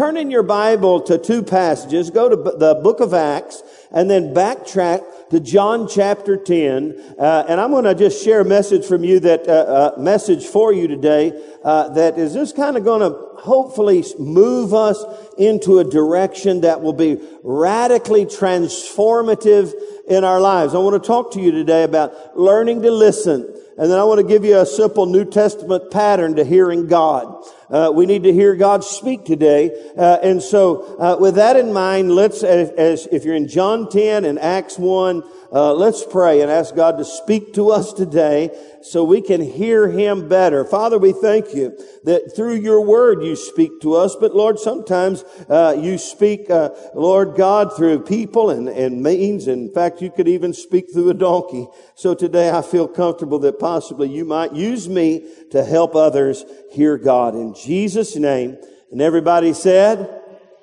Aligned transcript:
turn 0.00 0.16
in 0.16 0.30
your 0.30 0.42
Bible 0.42 1.02
to 1.02 1.18
two 1.18 1.42
passages. 1.42 2.08
Go 2.08 2.30
to 2.30 2.34
the 2.34 2.80
book 2.82 3.00
of 3.00 3.12
Acts 3.12 3.62
and 3.90 4.08
then 4.08 4.32
backtrack 4.32 5.28
to 5.28 5.40
John 5.40 5.88
chapter 5.88 6.38
10. 6.38 7.16
Uh, 7.18 7.44
and 7.46 7.60
I'm 7.60 7.70
going 7.70 7.84
to 7.84 7.94
just 7.94 8.24
share 8.24 8.40
a 8.40 8.44
message 8.46 8.86
from 8.86 9.04
you 9.04 9.20
that, 9.20 9.46
uh, 9.46 9.52
uh, 9.52 10.00
message 10.00 10.46
for 10.46 10.72
you 10.72 10.88
today, 10.88 11.38
uh, 11.62 11.90
that 11.90 12.18
is 12.18 12.32
just 12.32 12.56
kind 12.56 12.78
of 12.78 12.84
going 12.84 13.02
to 13.02 13.14
hopefully 13.42 14.02
move 14.18 14.72
us 14.72 15.04
into 15.36 15.80
a 15.80 15.84
direction 15.84 16.62
that 16.62 16.80
will 16.80 16.94
be 16.94 17.20
radically 17.44 18.24
transformative 18.24 19.74
in 20.08 20.24
our 20.24 20.40
lives. 20.40 20.74
I 20.74 20.78
want 20.78 21.02
to 21.02 21.06
talk 21.06 21.32
to 21.32 21.42
you 21.42 21.50
today 21.50 21.82
about 21.82 22.38
learning 22.38 22.80
to 22.82 22.90
listen. 22.90 23.54
And 23.80 23.90
then 23.90 23.98
I 23.98 24.04
want 24.04 24.18
to 24.18 24.26
give 24.26 24.44
you 24.44 24.58
a 24.58 24.66
simple 24.66 25.06
New 25.06 25.24
Testament 25.24 25.90
pattern 25.90 26.36
to 26.36 26.44
hearing 26.44 26.86
God. 26.86 27.42
Uh, 27.70 27.90
we 27.94 28.04
need 28.04 28.24
to 28.24 28.32
hear 28.32 28.54
God 28.54 28.84
speak 28.84 29.24
today. 29.24 29.70
Uh, 29.96 30.18
and 30.22 30.42
so, 30.42 30.98
uh, 30.98 31.16
with 31.18 31.36
that 31.36 31.56
in 31.56 31.72
mind, 31.72 32.14
let's, 32.14 32.42
as, 32.42 32.68
as, 32.72 33.06
if 33.10 33.24
you're 33.24 33.34
in 33.34 33.48
John 33.48 33.88
10 33.88 34.26
and 34.26 34.38
Acts 34.38 34.78
1, 34.78 35.22
uh, 35.52 35.72
let's 35.74 36.04
pray 36.04 36.42
and 36.42 36.50
ask 36.50 36.74
God 36.74 36.98
to 36.98 37.04
speak 37.04 37.54
to 37.54 37.70
us 37.70 37.92
today 37.92 38.56
so 38.82 39.02
we 39.02 39.20
can 39.20 39.40
hear 39.40 39.88
Him 39.88 40.28
better. 40.28 40.64
Father, 40.64 40.98
we 40.98 41.12
thank 41.12 41.54
you 41.54 41.76
that 42.04 42.34
through 42.36 42.54
your 42.54 42.80
word 42.80 43.24
you 43.24 43.34
speak 43.34 43.80
to 43.80 43.94
us, 43.94 44.14
but 44.14 44.34
Lord, 44.34 44.58
sometimes 44.58 45.24
uh, 45.48 45.76
you 45.78 45.98
speak, 45.98 46.48
uh, 46.50 46.70
Lord 46.94 47.36
God, 47.36 47.76
through 47.76 48.04
people 48.04 48.50
and, 48.50 48.68
and 48.68 49.02
means. 49.02 49.48
In 49.48 49.72
fact, 49.72 50.00
you 50.00 50.10
could 50.10 50.28
even 50.28 50.52
speak 50.52 50.92
through 50.92 51.10
a 51.10 51.14
donkey. 51.14 51.66
So 51.96 52.14
today 52.14 52.50
I 52.50 52.62
feel 52.62 52.86
comfortable 52.86 53.40
that 53.40 53.58
possibly 53.58 54.08
you 54.08 54.24
might 54.24 54.52
use 54.52 54.88
me 54.88 55.28
to 55.50 55.64
help 55.64 55.96
others 55.96 56.44
hear 56.70 56.96
God. 56.96 57.34
In 57.34 57.54
Jesus' 57.54 58.14
name. 58.16 58.56
And 58.92 59.00
everybody 59.00 59.52
said, 59.52 60.19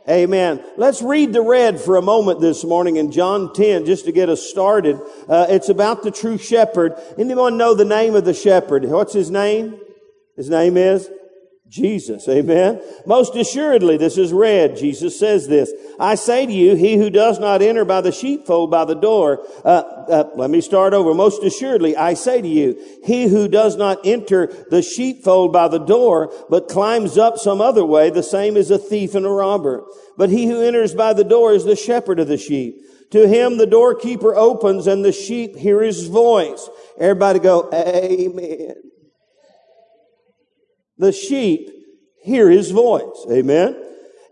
Amen. 0.09 0.63
Let's 0.77 1.01
read 1.01 1.33
the 1.33 1.41
red 1.41 1.81
for 1.81 1.97
a 1.97 2.01
moment 2.01 2.39
this 2.39 2.63
morning 2.63 2.95
in 2.95 3.11
John 3.11 3.51
10 3.53 3.85
just 3.85 4.05
to 4.05 4.13
get 4.13 4.29
us 4.29 4.41
started. 4.41 5.01
Uh, 5.27 5.47
it's 5.49 5.67
about 5.67 6.01
the 6.03 6.11
true 6.11 6.37
shepherd. 6.37 6.93
Anyone 7.17 7.57
know 7.57 7.73
the 7.73 7.83
name 7.83 8.15
of 8.15 8.23
the 8.23 8.33
shepherd? 8.33 8.85
What's 8.85 9.11
his 9.11 9.29
name? 9.29 9.77
His 10.37 10.49
name 10.49 10.77
is 10.77 11.09
Jesus. 11.69 12.27
Amen. 12.29 12.81
Most 13.05 13.35
assuredly, 13.35 13.97
this 13.97 14.17
is 14.17 14.31
read. 14.31 14.77
Jesus 14.77 15.19
says 15.19 15.47
this. 15.47 15.71
I 15.99 16.15
say 16.15 16.45
to 16.45 16.51
you, 16.51 16.75
he 16.75 16.95
who 16.95 17.09
does 17.09 17.39
not 17.39 17.61
enter 17.61 17.83
by 17.83 18.01
the 18.01 18.11
sheepfold 18.11 18.71
by 18.71 18.85
the 18.85 18.95
door, 18.95 19.45
uh, 19.65 19.67
uh, 19.67 20.29
let 20.35 20.49
me 20.49 20.61
start 20.61 20.93
over. 20.93 21.13
Most 21.13 21.43
assuredly, 21.43 21.97
I 21.97 22.13
say 22.13 22.41
to 22.41 22.47
you, 22.47 22.81
he 23.03 23.27
who 23.27 23.49
does 23.49 23.75
not 23.75 23.99
enter 24.05 24.47
the 24.69 24.81
sheepfold 24.81 25.51
by 25.51 25.67
the 25.67 25.79
door, 25.79 26.31
but 26.49 26.69
climbs 26.69 27.17
up 27.17 27.37
some 27.37 27.59
other 27.59 27.83
way, 27.83 28.09
the 28.09 28.23
same 28.23 28.55
is 28.55 28.71
a 28.71 28.77
thief 28.77 29.13
and 29.13 29.25
a 29.25 29.29
robber. 29.29 29.83
But 30.17 30.29
he 30.29 30.47
who 30.47 30.61
enters 30.61 30.93
by 30.93 31.13
the 31.13 31.25
door 31.25 31.53
is 31.53 31.65
the 31.65 31.75
shepherd 31.75 32.19
of 32.19 32.29
the 32.29 32.37
sheep. 32.37 32.81
To 33.11 33.27
him 33.27 33.57
the 33.57 33.67
doorkeeper 33.67 34.35
opens 34.35 34.87
and 34.87 35.03
the 35.03 35.11
sheep 35.11 35.55
hear 35.55 35.81
his 35.81 36.07
voice. 36.07 36.69
Everybody 36.97 37.39
go, 37.39 37.69
Amen 37.73 38.86
the 40.97 41.11
sheep 41.11 41.69
hear 42.21 42.49
his 42.49 42.71
voice. 42.71 43.25
Amen. 43.31 43.83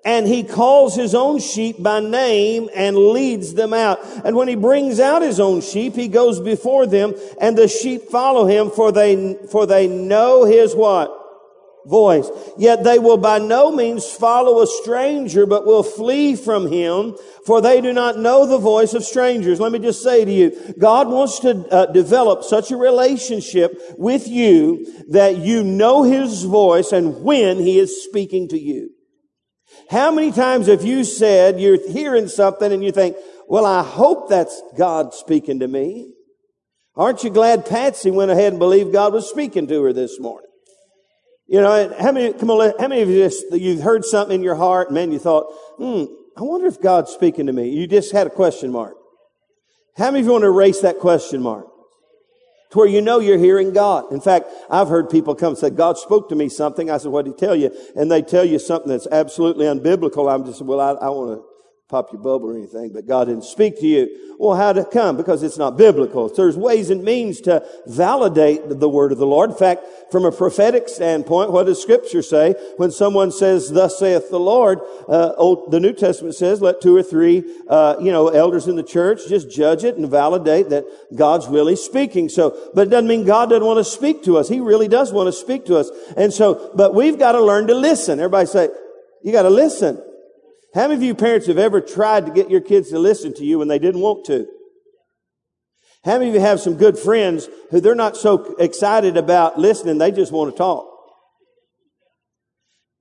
And 0.03 0.27
he 0.27 0.43
calls 0.43 0.95
his 0.95 1.15
own 1.15 1.39
sheep 1.39 1.81
by 1.81 1.99
name 1.99 2.69
and 2.75 2.95
leads 2.95 3.55
them 3.55 3.73
out. 3.73 3.99
And 4.23 4.35
when 4.35 4.47
he 4.47 4.55
brings 4.55 4.99
out 4.99 5.23
his 5.23 5.39
own 5.39 5.61
sheep, 5.61 5.95
he 5.95 6.07
goes 6.07 6.39
before 6.39 6.85
them 6.85 7.15
and 7.41 7.57
the 7.57 7.67
sheep 7.67 8.03
follow 8.03 8.45
him 8.45 8.69
for 8.69 8.91
they, 8.91 9.35
for 9.49 9.65
they 9.65 9.87
know 9.87 10.45
his 10.45 10.75
what? 10.75 11.24
Voice. 11.85 12.29
Yet 12.57 12.83
they 12.83 12.99
will 12.99 13.17
by 13.17 13.39
no 13.39 13.71
means 13.71 14.05
follow 14.05 14.61
a 14.61 14.67
stranger, 14.67 15.45
but 15.45 15.65
will 15.65 15.83
flee 15.83 16.35
from 16.35 16.71
him, 16.71 17.15
for 17.45 17.61
they 17.61 17.81
do 17.81 17.93
not 17.93 18.17
know 18.17 18.45
the 18.45 18.57
voice 18.57 18.93
of 18.93 19.03
strangers. 19.03 19.59
Let 19.59 19.71
me 19.71 19.79
just 19.79 20.03
say 20.03 20.25
to 20.25 20.31
you, 20.31 20.73
God 20.79 21.07
wants 21.07 21.39
to 21.39 21.67
uh, 21.69 21.85
develop 21.87 22.43
such 22.43 22.71
a 22.71 22.77
relationship 22.77 23.79
with 23.97 24.27
you 24.27 24.85
that 25.09 25.37
you 25.37 25.63
know 25.63 26.03
his 26.03 26.43
voice 26.43 26.91
and 26.91 27.23
when 27.23 27.59
he 27.59 27.79
is 27.79 28.03
speaking 28.03 28.47
to 28.49 28.59
you. 28.59 28.89
How 29.89 30.11
many 30.11 30.31
times 30.31 30.67
have 30.67 30.83
you 30.83 31.03
said 31.03 31.59
you're 31.59 31.91
hearing 31.91 32.27
something 32.27 32.71
and 32.71 32.83
you 32.83 32.91
think, 32.91 33.17
well, 33.47 33.65
I 33.65 33.83
hope 33.83 34.29
that's 34.29 34.61
God 34.77 35.13
speaking 35.13 35.59
to 35.59 35.67
me? 35.67 36.13
Aren't 36.95 37.23
you 37.23 37.29
glad 37.29 37.65
Patsy 37.65 38.09
went 38.09 38.31
ahead 38.31 38.53
and 38.53 38.59
believed 38.59 38.93
God 38.93 39.13
was 39.13 39.29
speaking 39.29 39.67
to 39.67 39.83
her 39.83 39.93
this 39.93 40.19
morning? 40.19 40.49
You 41.47 41.61
know, 41.61 41.93
how 41.99 42.11
many, 42.11 42.33
come 42.33 42.49
on, 42.49 42.73
how 42.79 42.87
many 42.87 43.01
of 43.01 43.09
you 43.09 43.23
just, 43.23 43.45
you've 43.51 43.81
heard 43.81 44.03
something 44.03 44.35
in 44.35 44.43
your 44.43 44.55
heart, 44.55 44.91
man, 44.91 45.11
you 45.11 45.19
thought, 45.19 45.45
hmm, 45.77 46.05
I 46.35 46.41
wonder 46.41 46.65
if 46.67 46.81
God's 46.81 47.11
speaking 47.11 47.45
to 47.47 47.53
me. 47.53 47.69
You 47.69 47.85
just 47.87 48.11
had 48.11 48.25
a 48.25 48.31
question 48.31 48.71
mark. 48.71 48.95
How 49.95 50.05
many 50.05 50.21
of 50.21 50.25
you 50.25 50.31
want 50.31 50.41
to 50.41 50.47
erase 50.47 50.81
that 50.81 50.99
question 50.99 51.41
mark? 51.41 51.67
To 52.71 52.79
where 52.79 52.87
you 52.87 52.99
know 52.99 53.19
you're 53.19 53.37
hearing 53.37 53.73
God. 53.73 54.11
In 54.11 54.19
fact, 54.19 54.47
I've 54.71 54.87
heard 54.87 55.09
people 55.09 55.35
come 55.35 55.49
and 55.49 55.57
say, 55.57 55.69
God 55.69 55.97
spoke 55.97 56.29
to 56.29 56.35
me 56.35 56.49
something. 56.49 56.89
I 56.89 56.97
said, 56.97 57.11
what 57.11 57.25
did 57.25 57.35
he 57.35 57.37
tell 57.37 57.55
you? 57.55 57.71
And 57.95 58.11
they 58.11 58.23
tell 58.23 58.43
you 58.43 58.57
something 58.57 58.89
that's 58.89 59.07
absolutely 59.07 59.67
unbiblical. 59.67 60.33
I'm 60.33 60.45
just, 60.45 60.63
well, 60.63 60.81
I, 60.81 60.93
I 60.93 61.09
want 61.09 61.39
to 61.39 61.54
pop 61.87 62.11
your 62.11 62.21
bubble 62.21 62.49
or 62.49 62.57
anything, 62.57 62.91
but 62.91 63.07
God 63.07 63.25
didn't 63.25 63.43
speak 63.43 63.79
to 63.79 63.85
you. 63.85 64.35
Well, 64.39 64.57
how'd 64.57 64.77
it 64.77 64.89
come? 64.91 65.17
Because 65.17 65.43
it's 65.43 65.57
not 65.57 65.77
biblical. 65.77 66.29
So 66.29 66.35
there's 66.37 66.57
ways 66.57 66.89
and 66.89 67.03
means 67.03 67.39
to 67.41 67.63
validate 67.85 68.67
the 68.67 68.89
word 68.89 69.11
of 69.11 69.19
the 69.19 69.27
Lord. 69.27 69.51
In 69.51 69.55
fact, 69.55 69.85
from 70.11 70.25
a 70.25 70.31
prophetic 70.31 70.89
standpoint, 70.89 71.51
what 71.51 71.67
does 71.67 71.79
scripture 71.79 72.23
say? 72.23 72.55
When 72.77 72.89
someone 72.89 73.31
says, 73.31 73.69
thus 73.69 73.99
saith 73.99 74.31
the 74.31 74.39
Lord, 74.39 74.79
uh, 75.07 75.33
old, 75.37 75.71
the 75.71 75.79
New 75.79 75.93
Testament 75.93 76.33
says, 76.33 76.59
let 76.59 76.81
two 76.81 76.95
or 76.95 77.03
three, 77.03 77.43
uh, 77.69 77.97
you 78.01 78.11
know, 78.11 78.29
elders 78.29 78.67
in 78.67 78.77
the 78.77 78.83
church 78.83 79.27
just 79.29 79.51
judge 79.51 79.83
it 79.83 79.95
and 79.95 80.09
validate 80.09 80.69
that 80.69 80.85
God's 81.15 81.47
really 81.47 81.75
speaking. 81.75 82.29
So, 82.29 82.71
but 82.73 82.87
it 82.87 82.89
doesn't 82.89 83.07
mean 83.07 83.25
God 83.25 83.51
doesn't 83.51 83.65
want 83.65 83.77
to 83.77 83.89
speak 83.89 84.23
to 84.23 84.37
us. 84.37 84.49
He 84.49 84.59
really 84.59 84.87
does 84.87 85.13
want 85.13 85.27
to 85.27 85.33
speak 85.33 85.65
to 85.67 85.77
us. 85.77 85.91
And 86.17 86.33
so, 86.33 86.71
but 86.73 86.95
we've 86.95 87.19
got 87.19 87.33
to 87.33 87.43
learn 87.43 87.67
to 87.67 87.75
listen. 87.75 88.19
Everybody 88.19 88.47
say, 88.47 88.69
you 89.21 89.31
got 89.31 89.43
to 89.43 89.51
listen. 89.51 90.01
How 90.75 90.89
many 90.89 90.95
of 90.95 91.03
you 91.03 91.15
parents 91.15 91.47
have 91.47 91.57
ever 91.57 91.79
tried 91.79 92.25
to 92.25 92.33
get 92.33 92.51
your 92.51 92.59
kids 92.59 92.89
to 92.89 92.99
listen 92.99 93.33
to 93.35 93.45
you 93.45 93.59
when 93.59 93.69
they 93.69 93.79
didn't 93.79 94.01
want 94.01 94.25
to? 94.25 94.45
How 96.03 96.19
many 96.19 96.27
of 96.27 96.35
you 96.35 96.41
have 96.41 96.59
some 96.59 96.75
good 96.75 96.99
friends 96.99 97.47
who 97.71 97.79
they're 97.79 97.95
not 97.95 98.17
so 98.17 98.55
excited 98.59 99.15
about 99.15 99.57
listening, 99.57 99.97
they 99.97 100.11
just 100.11 100.33
want 100.33 100.51
to 100.51 100.57
talk? 100.57 100.85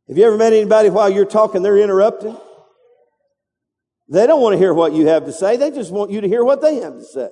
Have 0.09 0.17
you 0.17 0.25
ever 0.25 0.37
met 0.37 0.53
anybody 0.53 0.89
while 0.89 1.11
you're 1.11 1.25
talking, 1.25 1.63
they're 1.63 1.77
interrupting? 1.77 2.37
They 4.09 4.29
don't 4.29 4.41
want 4.41 4.53
to 4.53 4.59
hear 4.59 4.73
what 4.73 4.93
you 4.93 5.09
have 5.09 5.25
to 5.25 5.33
say. 5.33 5.57
They 5.57 5.73
just 5.73 5.91
want 5.91 6.13
you 6.13 6.21
to 6.21 6.29
hear 6.29 6.45
what 6.45 6.63
they 6.63 6.77
have 6.77 6.95
to 6.95 7.05
say. 7.05 7.29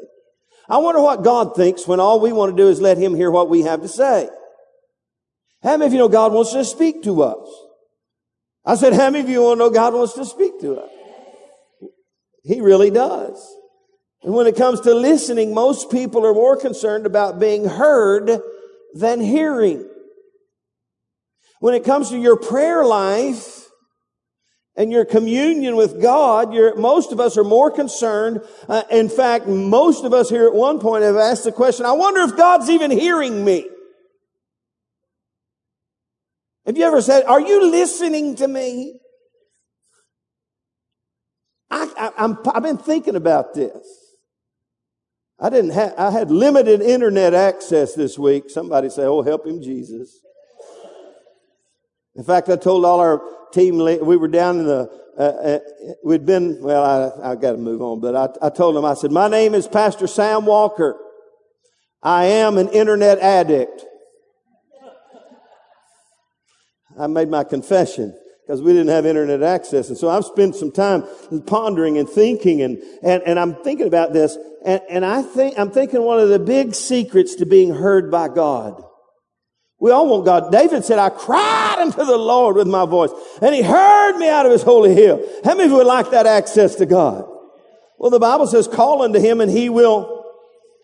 I 0.68 0.78
wonder 0.78 1.00
what 1.00 1.22
God 1.22 1.54
thinks 1.54 1.86
when 1.86 2.00
all 2.00 2.18
we 2.18 2.32
want 2.32 2.56
to 2.56 2.60
do 2.60 2.68
is 2.68 2.80
let 2.80 2.98
Him 2.98 3.14
hear 3.14 3.30
what 3.30 3.48
we 3.48 3.62
have 3.62 3.82
to 3.82 3.88
say. 3.88 4.28
How 5.62 5.76
many 5.76 5.86
of 5.86 5.92
you 5.92 6.00
know 6.00 6.08
God 6.08 6.32
wants 6.32 6.52
to 6.52 6.64
speak 6.64 7.04
to 7.04 7.22
us? 7.22 7.48
I 8.64 8.76
said, 8.76 8.92
how 8.92 9.10
many 9.10 9.24
of 9.24 9.28
you 9.28 9.42
want 9.42 9.58
to 9.58 9.64
know 9.64 9.70
God 9.70 9.94
wants 9.94 10.12
to 10.14 10.24
speak 10.24 10.60
to 10.60 10.78
us? 10.80 10.90
He 12.44 12.60
really 12.60 12.90
does. 12.90 13.56
And 14.22 14.34
when 14.34 14.46
it 14.46 14.56
comes 14.56 14.80
to 14.82 14.94
listening, 14.94 15.52
most 15.52 15.90
people 15.90 16.24
are 16.24 16.34
more 16.34 16.56
concerned 16.56 17.06
about 17.06 17.40
being 17.40 17.64
heard 17.64 18.40
than 18.94 19.20
hearing. 19.20 19.88
When 21.60 21.74
it 21.74 21.84
comes 21.84 22.10
to 22.10 22.18
your 22.18 22.36
prayer 22.36 22.84
life 22.84 23.68
and 24.76 24.92
your 24.92 25.04
communion 25.04 25.76
with 25.76 26.00
God, 26.00 26.54
most 26.78 27.12
of 27.12 27.20
us 27.20 27.36
are 27.36 27.44
more 27.44 27.70
concerned. 27.70 28.42
Uh, 28.68 28.82
in 28.90 29.08
fact, 29.08 29.46
most 29.46 30.04
of 30.04 30.12
us 30.12 30.28
here 30.28 30.46
at 30.46 30.54
one 30.54 30.78
point 30.78 31.02
have 31.02 31.16
asked 31.16 31.44
the 31.44 31.52
question, 31.52 31.84
I 31.84 31.92
wonder 31.92 32.20
if 32.22 32.36
God's 32.36 32.70
even 32.70 32.90
hearing 32.90 33.44
me. 33.44 33.66
Have 36.66 36.76
you 36.76 36.84
ever 36.84 37.02
said, 37.02 37.24
are 37.24 37.40
you 37.40 37.70
listening 37.70 38.36
to 38.36 38.46
me? 38.46 39.00
I, 41.70 42.12
I 42.16 42.52
have 42.54 42.62
been 42.62 42.76
thinking 42.76 43.16
about 43.16 43.54
this. 43.54 43.86
I 45.40 45.50
didn't 45.50 45.70
have, 45.70 45.94
I 45.98 46.10
had 46.10 46.30
limited 46.30 46.80
internet 46.82 47.34
access 47.34 47.94
this 47.94 48.18
week. 48.18 48.44
Somebody 48.48 48.90
say, 48.90 49.02
oh, 49.02 49.22
help 49.22 49.46
him, 49.46 49.60
Jesus. 49.60 50.20
In 52.14 52.22
fact, 52.22 52.48
I 52.48 52.56
told 52.56 52.84
all 52.84 53.00
our 53.00 53.22
team, 53.52 53.78
we 53.78 54.16
were 54.16 54.28
down 54.28 54.60
in 54.60 54.66
the, 54.66 54.90
uh, 55.18 55.22
uh, 55.22 55.58
we'd 56.04 56.24
been, 56.24 56.62
well, 56.62 56.84
I, 57.22 57.32
I 57.32 57.34
got 57.34 57.52
to 57.52 57.58
move 57.58 57.82
on, 57.82 58.00
but 58.00 58.14
I, 58.14 58.46
I 58.46 58.50
told 58.50 58.76
them, 58.76 58.84
I 58.84 58.94
said, 58.94 59.10
my 59.10 59.28
name 59.28 59.54
is 59.54 59.66
Pastor 59.66 60.06
Sam 60.06 60.46
Walker. 60.46 60.96
I 62.02 62.26
am 62.26 62.58
an 62.58 62.68
internet 62.68 63.18
addict. 63.18 63.84
I 66.98 67.06
made 67.06 67.28
my 67.28 67.44
confession 67.44 68.18
because 68.46 68.60
we 68.60 68.72
didn't 68.72 68.88
have 68.88 69.06
internet 69.06 69.42
access. 69.42 69.88
And 69.88 69.96
so 69.96 70.08
I've 70.08 70.24
spent 70.24 70.56
some 70.56 70.72
time 70.72 71.04
pondering 71.46 71.98
and 71.98 72.08
thinking 72.08 72.62
and, 72.62 72.82
and, 73.02 73.22
and 73.24 73.38
I'm 73.38 73.54
thinking 73.62 73.86
about 73.86 74.12
this. 74.12 74.36
And, 74.64 74.80
and 74.90 75.04
I 75.04 75.22
think, 75.22 75.58
I'm 75.58 75.70
thinking 75.70 76.02
one 76.02 76.20
of 76.20 76.28
the 76.28 76.38
big 76.38 76.74
secrets 76.74 77.36
to 77.36 77.46
being 77.46 77.74
heard 77.74 78.10
by 78.10 78.28
God 78.28 78.82
We 79.82 79.90
all 79.90 80.08
want 80.08 80.24
God. 80.24 80.52
David 80.52 80.84
said, 80.84 81.00
I 81.00 81.08
cried 81.10 81.78
unto 81.80 82.04
the 82.04 82.16
Lord 82.16 82.54
with 82.54 82.68
my 82.68 82.86
voice 82.86 83.10
and 83.40 83.52
he 83.52 83.62
heard 83.62 84.16
me 84.16 84.28
out 84.28 84.46
of 84.46 84.52
his 84.52 84.62
holy 84.62 84.94
hill. 84.94 85.20
How 85.44 85.56
many 85.56 85.64
of 85.64 85.70
you 85.72 85.76
would 85.78 85.88
like 85.88 86.12
that 86.12 86.24
access 86.24 86.76
to 86.76 86.86
God? 86.86 87.28
Well, 87.98 88.12
the 88.12 88.20
Bible 88.20 88.46
says, 88.46 88.68
call 88.68 89.02
unto 89.02 89.18
him 89.18 89.40
and 89.40 89.50
he 89.50 89.68
will 89.68 90.21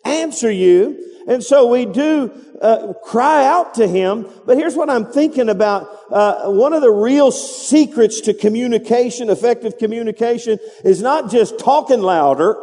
answer 0.05 0.51
you. 0.51 1.05
And 1.27 1.43
so 1.43 1.67
we 1.67 1.85
do 1.85 2.33
uh, 2.61 2.95
cry 3.05 3.45
out 3.45 3.75
to 3.75 3.87
him. 3.87 4.27
But 4.47 4.57
here's 4.57 4.75
what 4.75 4.89
I'm 4.89 5.13
thinking 5.13 5.49
about. 5.49 5.89
Uh, 6.11 6.51
one 6.51 6.73
of 6.73 6.81
the 6.81 6.91
real 6.91 7.31
secrets 7.31 8.23
to 8.23 8.35
communication, 8.35 9.29
effective 9.29 9.77
communication, 9.79 10.59
is 10.85 11.03
not 11.03 11.31
just 11.31 11.59
talking 11.59 12.01
louder 12.01 12.57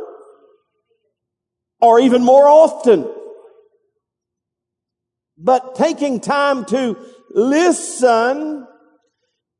or 1.80 2.00
even 2.00 2.24
more 2.24 2.48
often 2.48 3.08
but 5.38 5.76
taking 5.76 6.20
time 6.20 6.66
to 6.66 6.98
listen, 7.31 8.68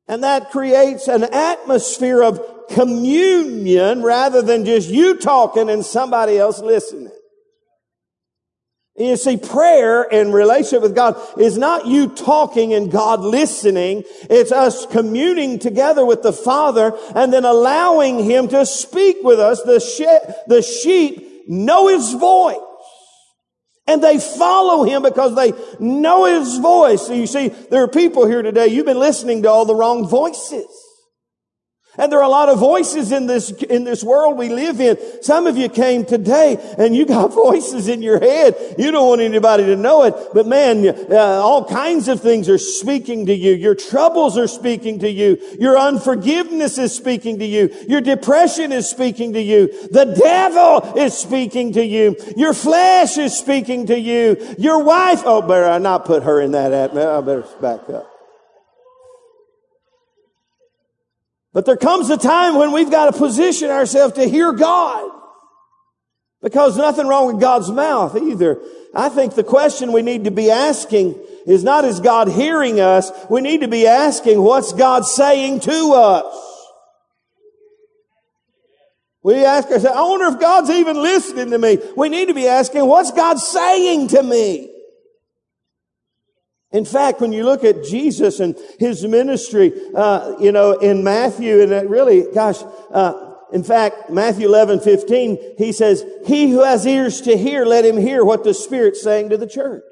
and 0.08 0.24
that 0.24 0.52
creates 0.52 1.08
an 1.08 1.24
atmosphere 1.24 2.24
of 2.24 2.40
communion 2.70 4.02
rather 4.02 4.42
than 4.42 4.66
just 4.66 4.90
you 4.90 5.18
talking 5.18 5.70
and 5.70 5.86
somebody 5.86 6.38
else 6.38 6.60
listening. 6.60 7.12
You 8.98 9.18
see, 9.18 9.36
prayer 9.36 10.04
and 10.04 10.34
relationship 10.34 10.82
with 10.82 10.96
God 10.96 11.18
is 11.38 11.58
not 11.58 11.86
you 11.86 12.08
talking 12.08 12.74
and 12.74 12.90
God 12.90 13.20
listening. 13.20 14.04
It's 14.30 14.54
us 14.54 14.86
communing 14.86 15.60
together 15.60 16.06
with 16.06 16.24
the 16.24 16.32
Father 16.32 16.98
and 17.14 17.34
then 17.34 17.44
allowing 17.44 18.24
Him 18.24 18.48
to 18.50 18.66
speak 18.66 19.18
with 19.22 19.40
us. 19.40 19.62
The, 19.64 19.82
she- 19.82 20.06
the 20.48 20.62
sheep 20.62 21.50
know 21.50 21.90
His 21.90 22.14
voice. 22.14 22.58
And 23.88 24.04
they 24.04 24.18
follow 24.20 24.84
him 24.84 25.04
because 25.04 25.36
they 25.36 25.54
know 25.80 26.26
his 26.26 26.58
voice. 26.58 27.06
So 27.06 27.14
you 27.14 27.28
see, 27.28 27.50
there 27.50 27.84
are 27.84 27.88
people 27.88 28.26
here 28.26 28.42
today, 28.42 28.66
you've 28.66 28.88
been 28.88 28.98
listening 28.98 29.44
to 29.44 29.50
all 29.52 29.66
the 29.66 29.76
wrong 29.76 30.08
voices. 30.08 30.66
And 31.98 32.12
there 32.12 32.20
are 32.20 32.26
a 32.26 32.30
lot 32.30 32.50
of 32.50 32.60
voices 32.60 33.12
in 33.12 33.28
this, 33.28 33.52
in 33.52 33.84
this 33.84 34.04
world 34.04 34.38
we 34.38 34.50
live 34.50 34.82
in. 34.82 34.98
Some 35.22 35.48
of 35.48 35.58
you 35.58 35.70
came 35.70 36.06
today 36.06 36.58
and 36.78 36.96
you 36.96 37.06
got 37.06 37.28
voices 37.34 37.88
in 37.88 38.02
your 38.02 38.20
head. 38.20 38.56
You 38.78 38.92
don't 38.92 39.08
want 39.08 39.22
anybody 39.22 39.66
to 39.66 39.76
know 39.76 40.04
it. 40.04 40.16
But 40.34 40.48
man, 40.48 40.88
uh, 40.88 41.16
all 41.16 41.66
kinds 41.66 42.08
of 42.08 42.22
things 42.22 42.50
are 42.50 42.58
speaking 42.58 43.28
to 43.28 43.34
you. 43.34 43.54
Your 43.54 43.76
troubles 43.76 44.38
are 44.38 44.48
speaking 44.48 45.00
to 45.00 45.10
you. 45.10 45.38
Your 45.60 45.78
unforgiveness 45.78 46.78
is 46.78 46.94
speaking 46.94 47.40
to 47.40 47.46
you. 47.46 47.74
Your 47.88 48.02
depression 48.02 48.72
is 48.72 48.90
speaking 48.90 49.34
to 49.34 49.42
you. 49.42 49.68
The 49.90 50.06
devil 50.06 50.98
is 50.98 51.18
speaking 51.18 51.74
to 51.74 51.86
you. 51.86 52.16
Your 52.36 52.54
flesh 52.54 53.18
is 53.18 53.38
speaking 53.38 53.88
to 53.88 54.00
you. 54.00 54.56
Your 54.58 54.84
wife, 54.84 55.24
oh, 55.26 55.42
better 55.42 55.66
I 55.66 55.78
not 55.78 56.06
put 56.06 56.24
her 56.24 56.42
in 56.42 56.52
that. 56.52 56.74
I 56.74 57.22
better 57.22 57.46
back 57.62 57.90
up. 57.90 58.15
But 61.56 61.66
there 61.66 61.78
comes 61.78 62.10
a 62.10 62.18
time 62.18 62.58
when 62.58 62.74
we've 62.74 62.92
got 62.92 63.14
to 63.14 63.18
position 63.18 63.70
ourselves 63.70 64.16
to 64.16 64.28
hear 64.28 64.52
God. 64.52 65.10
Because 66.42 66.76
nothing 66.76 67.08
wrong 67.08 67.28
with 67.28 67.40
God's 67.40 67.72
mouth 67.72 68.14
either. 68.18 68.60
I 68.94 69.08
think 69.08 69.36
the 69.36 69.44
question 69.44 69.94
we 69.94 70.02
need 70.02 70.26
to 70.26 70.32
be 70.32 70.52
asking 70.52 71.18
is 71.48 71.64
not 71.64 71.86
is 71.86 72.02
God 72.02 72.28
hearing 72.28 72.82
us? 72.82 73.10
We 73.30 73.40
need 73.40 73.62
to 73.62 73.70
be 73.70 73.88
asking 73.88 74.42
what's 74.42 74.74
God 74.74 75.06
saying 75.06 75.62
to 75.62 75.94
us? 75.94 76.68
We 79.24 79.46
ask 79.46 79.70
ourselves, 79.70 79.98
I 79.98 80.02
wonder 80.02 80.26
if 80.36 80.42
God's 80.42 80.70
even 80.72 81.02
listening 81.02 81.52
to 81.52 81.58
me. 81.58 81.78
We 81.96 82.10
need 82.10 82.28
to 82.28 82.34
be 82.34 82.50
asking, 82.50 82.86
what's 82.86 83.12
God 83.12 83.40
saying 83.40 84.10
to 84.10 84.22
me? 84.22 84.75
In 86.76 86.84
fact, 86.84 87.22
when 87.22 87.32
you 87.32 87.46
look 87.46 87.64
at 87.64 87.86
Jesus 87.86 88.42
and 88.42 88.54
his 88.80 89.06
ministry, 89.06 89.72
uh, 89.96 90.36
you 90.42 90.52
know, 90.52 90.74
in 90.74 91.06
Matthew, 91.06 91.62
and 91.62 91.90
really, 91.90 92.26
gosh, 92.34 92.62
uh, 92.92 93.36
in 93.54 93.64
fact, 93.64 94.10
Matthew 94.10 94.46
11, 94.50 94.82
15, 94.82 95.56
he 95.58 95.72
says, 95.72 96.04
He 96.26 96.52
who 96.52 96.66
has 96.66 96.86
ears 96.86 97.22
to 97.22 97.38
hear, 97.38 97.64
let 97.64 97.86
him 97.86 97.96
hear 97.96 98.26
what 98.26 98.44
the 98.44 98.54
Spirit's 98.54 99.02
saying 99.02 99.30
to 99.30 99.38
the 99.38 99.48
church. 99.48 99.86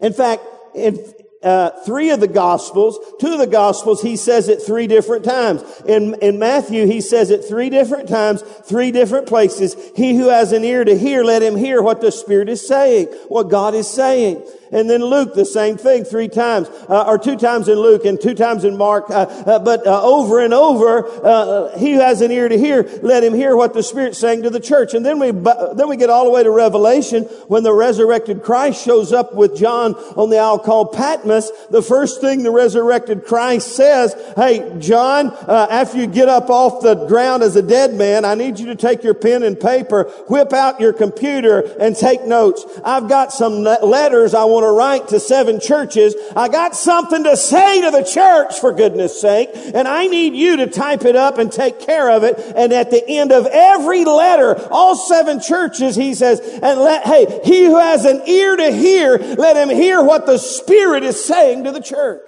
In 0.00 0.12
fact, 0.12 0.42
in 0.74 0.98
uh, 1.42 1.70
three 1.84 2.10
of 2.10 2.20
the 2.20 2.28
gospels, 2.28 2.98
two 3.20 3.32
of 3.32 3.38
the 3.38 3.46
gospels, 3.46 4.02
he 4.02 4.16
says 4.16 4.48
it 4.48 4.62
three 4.62 4.86
different 4.86 5.24
times. 5.24 5.62
In, 5.86 6.14
in 6.22 6.38
Matthew, 6.38 6.86
he 6.86 7.00
says 7.00 7.30
it 7.30 7.44
three 7.44 7.70
different 7.70 8.08
times, 8.08 8.42
three 8.42 8.90
different 8.90 9.26
places. 9.26 9.76
He 9.94 10.16
who 10.16 10.28
has 10.28 10.52
an 10.52 10.64
ear 10.64 10.84
to 10.84 10.96
hear, 10.96 11.22
let 11.22 11.42
him 11.42 11.56
hear 11.56 11.82
what 11.82 12.00
the 12.00 12.10
Spirit 12.10 12.48
is 12.48 12.66
saying, 12.66 13.06
what 13.28 13.50
God 13.50 13.74
is 13.74 13.88
saying. 13.88 14.44
And 14.72 14.90
then 14.90 15.04
Luke, 15.04 15.34
the 15.34 15.44
same 15.44 15.76
thing, 15.76 16.04
three 16.04 16.28
times, 16.28 16.68
uh, 16.88 17.04
or 17.06 17.18
two 17.18 17.36
times 17.36 17.68
in 17.68 17.78
Luke 17.78 18.04
and 18.04 18.20
two 18.20 18.34
times 18.34 18.64
in 18.64 18.76
Mark. 18.76 19.10
Uh, 19.10 19.26
uh, 19.46 19.58
but 19.60 19.86
uh, 19.86 20.02
over 20.02 20.40
and 20.40 20.52
over, 20.52 21.06
uh, 21.24 21.78
he 21.78 21.94
who 21.94 22.00
has 22.00 22.20
an 22.20 22.30
ear 22.32 22.48
to 22.48 22.58
hear, 22.58 22.82
let 23.02 23.22
him 23.22 23.32
hear 23.32 23.56
what 23.56 23.74
the 23.74 23.82
Spirit's 23.82 24.18
saying 24.18 24.42
to 24.42 24.50
the 24.50 24.60
church. 24.60 24.94
And 24.94 25.06
then 25.06 25.18
we, 25.18 25.30
then 25.30 25.88
we 25.88 25.96
get 25.96 26.10
all 26.10 26.24
the 26.24 26.30
way 26.30 26.42
to 26.42 26.50
Revelation 26.50 27.24
when 27.46 27.62
the 27.62 27.72
resurrected 27.72 28.42
Christ 28.42 28.84
shows 28.84 29.12
up 29.12 29.34
with 29.34 29.56
John 29.56 29.94
on 29.94 30.30
the 30.30 30.38
isle 30.38 30.58
called 30.58 30.92
Patmos. 30.92 31.50
The 31.70 31.82
first 31.82 32.20
thing 32.20 32.42
the 32.42 32.50
resurrected 32.50 33.24
Christ 33.24 33.76
says, 33.76 34.14
"Hey, 34.34 34.78
John, 34.78 35.28
uh, 35.28 35.68
after 35.70 35.98
you 35.98 36.06
get 36.06 36.28
up 36.28 36.50
off 36.50 36.82
the 36.82 37.06
ground 37.06 37.42
as 37.42 37.56
a 37.56 37.62
dead 37.62 37.94
man, 37.94 38.24
I 38.24 38.34
need 38.34 38.58
you 38.58 38.66
to 38.66 38.74
take 38.74 39.04
your 39.04 39.14
pen 39.14 39.42
and 39.42 39.58
paper, 39.58 40.04
whip 40.28 40.52
out 40.52 40.80
your 40.80 40.92
computer, 40.92 41.60
and 41.80 41.96
take 41.96 42.24
notes. 42.24 42.64
I've 42.84 43.08
got 43.08 43.32
some 43.32 43.62
letters 43.62 44.34
I 44.34 44.44
want." 44.44 44.55
Want 44.56 44.64
to 44.64 44.72
write 44.72 45.08
to 45.08 45.20
seven 45.20 45.60
churches. 45.60 46.14
I 46.34 46.48
got 46.48 46.74
something 46.74 47.24
to 47.24 47.36
say 47.36 47.82
to 47.82 47.90
the 47.90 48.02
church 48.02 48.58
for 48.58 48.72
goodness 48.72 49.20
sake. 49.20 49.50
And 49.54 49.86
I 49.86 50.06
need 50.06 50.34
you 50.34 50.56
to 50.56 50.66
type 50.66 51.04
it 51.04 51.14
up 51.14 51.38
and 51.38 51.52
take 51.52 51.78
care 51.80 52.10
of 52.10 52.24
it. 52.24 52.38
And 52.56 52.72
at 52.72 52.90
the 52.90 53.06
end 53.06 53.32
of 53.32 53.46
every 53.46 54.04
letter, 54.04 54.56
all 54.70 54.96
seven 54.96 55.40
churches, 55.40 55.94
he 55.94 56.14
says, 56.14 56.40
and 56.40 56.80
let, 56.80 57.04
hey, 57.04 57.40
he 57.44 57.66
who 57.66 57.78
has 57.78 58.04
an 58.06 58.26
ear 58.26 58.56
to 58.56 58.72
hear, 58.72 59.18
let 59.18 59.56
him 59.56 59.68
hear 59.68 60.02
what 60.02 60.24
the 60.24 60.38
Spirit 60.38 61.04
is 61.04 61.22
saying 61.22 61.64
to 61.64 61.72
the 61.72 61.80
church. 61.80 62.22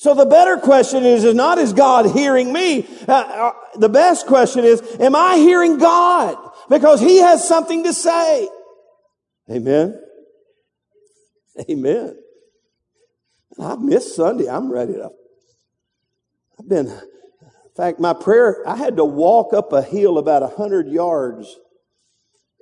So 0.00 0.14
the 0.14 0.24
better 0.24 0.56
question 0.56 1.04
is, 1.04 1.24
is 1.24 1.34
not 1.34 1.58
is 1.58 1.74
God 1.74 2.06
hearing 2.06 2.50
me? 2.54 2.88
Uh, 3.06 3.12
uh, 3.12 3.52
the 3.76 3.90
best 3.90 4.26
question 4.26 4.64
is, 4.64 4.80
am 4.98 5.14
I 5.14 5.36
hearing 5.36 5.76
God? 5.76 6.38
Because 6.70 7.00
he 7.00 7.18
has 7.18 7.46
something 7.46 7.84
to 7.84 7.92
say. 7.92 8.48
Amen. 9.50 10.00
Amen. 11.68 12.16
I've 13.58 13.80
missed 13.80 14.14
Sunday. 14.14 14.48
I'm 14.48 14.72
ready 14.72 14.94
to. 14.94 15.10
I've 16.58 16.68
been, 16.68 16.86
in 16.86 17.74
fact, 17.76 17.98
my 17.98 18.14
prayer, 18.14 18.62
I 18.66 18.76
had 18.76 18.96
to 18.96 19.04
walk 19.04 19.52
up 19.52 19.72
a 19.72 19.82
hill 19.82 20.16
about 20.16 20.44
a 20.44 20.46
hundred 20.46 20.88
yards 20.88 21.58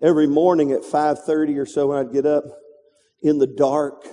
every 0.02 0.26
morning 0.26 0.72
at 0.72 0.80
5.30 0.80 1.58
or 1.58 1.66
so 1.66 1.88
when 1.88 1.98
I'd 1.98 2.12
get 2.12 2.24
up 2.24 2.44
in 3.22 3.38
the 3.38 3.46
dark 3.46 4.06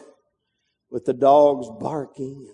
with 0.92 1.06
the 1.06 1.14
dogs 1.14 1.68
barking. 1.80 2.54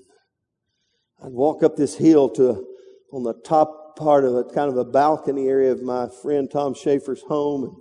I'd 1.24 1.32
walk 1.32 1.64
up 1.64 1.76
this 1.76 1.98
hill 1.98 2.30
to 2.32 2.68
on 3.12 3.24
the 3.24 3.34
top 3.34 3.81
part 4.02 4.26
of 4.26 4.36
a 4.36 4.44
kind 4.44 4.68
of 4.68 4.78
a 4.78 4.84
balcony 4.84 5.48
area 5.48 5.72
of 5.72 5.84
my 5.84 6.08
friend 6.24 6.50
Tom 6.50 6.74
Schaefer's 6.74 7.22
home. 7.22 7.64
And 7.64 7.76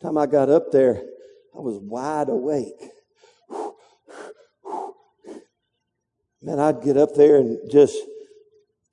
time 0.00 0.16
I 0.16 0.24
got 0.24 0.48
up 0.48 0.72
there, 0.72 0.96
I 1.54 1.58
was 1.58 1.78
wide 1.78 2.30
awake. 2.30 2.80
Man, 6.40 6.58
I'd 6.58 6.82
get 6.82 6.96
up 6.96 7.14
there 7.14 7.36
and 7.36 7.70
just, 7.70 7.98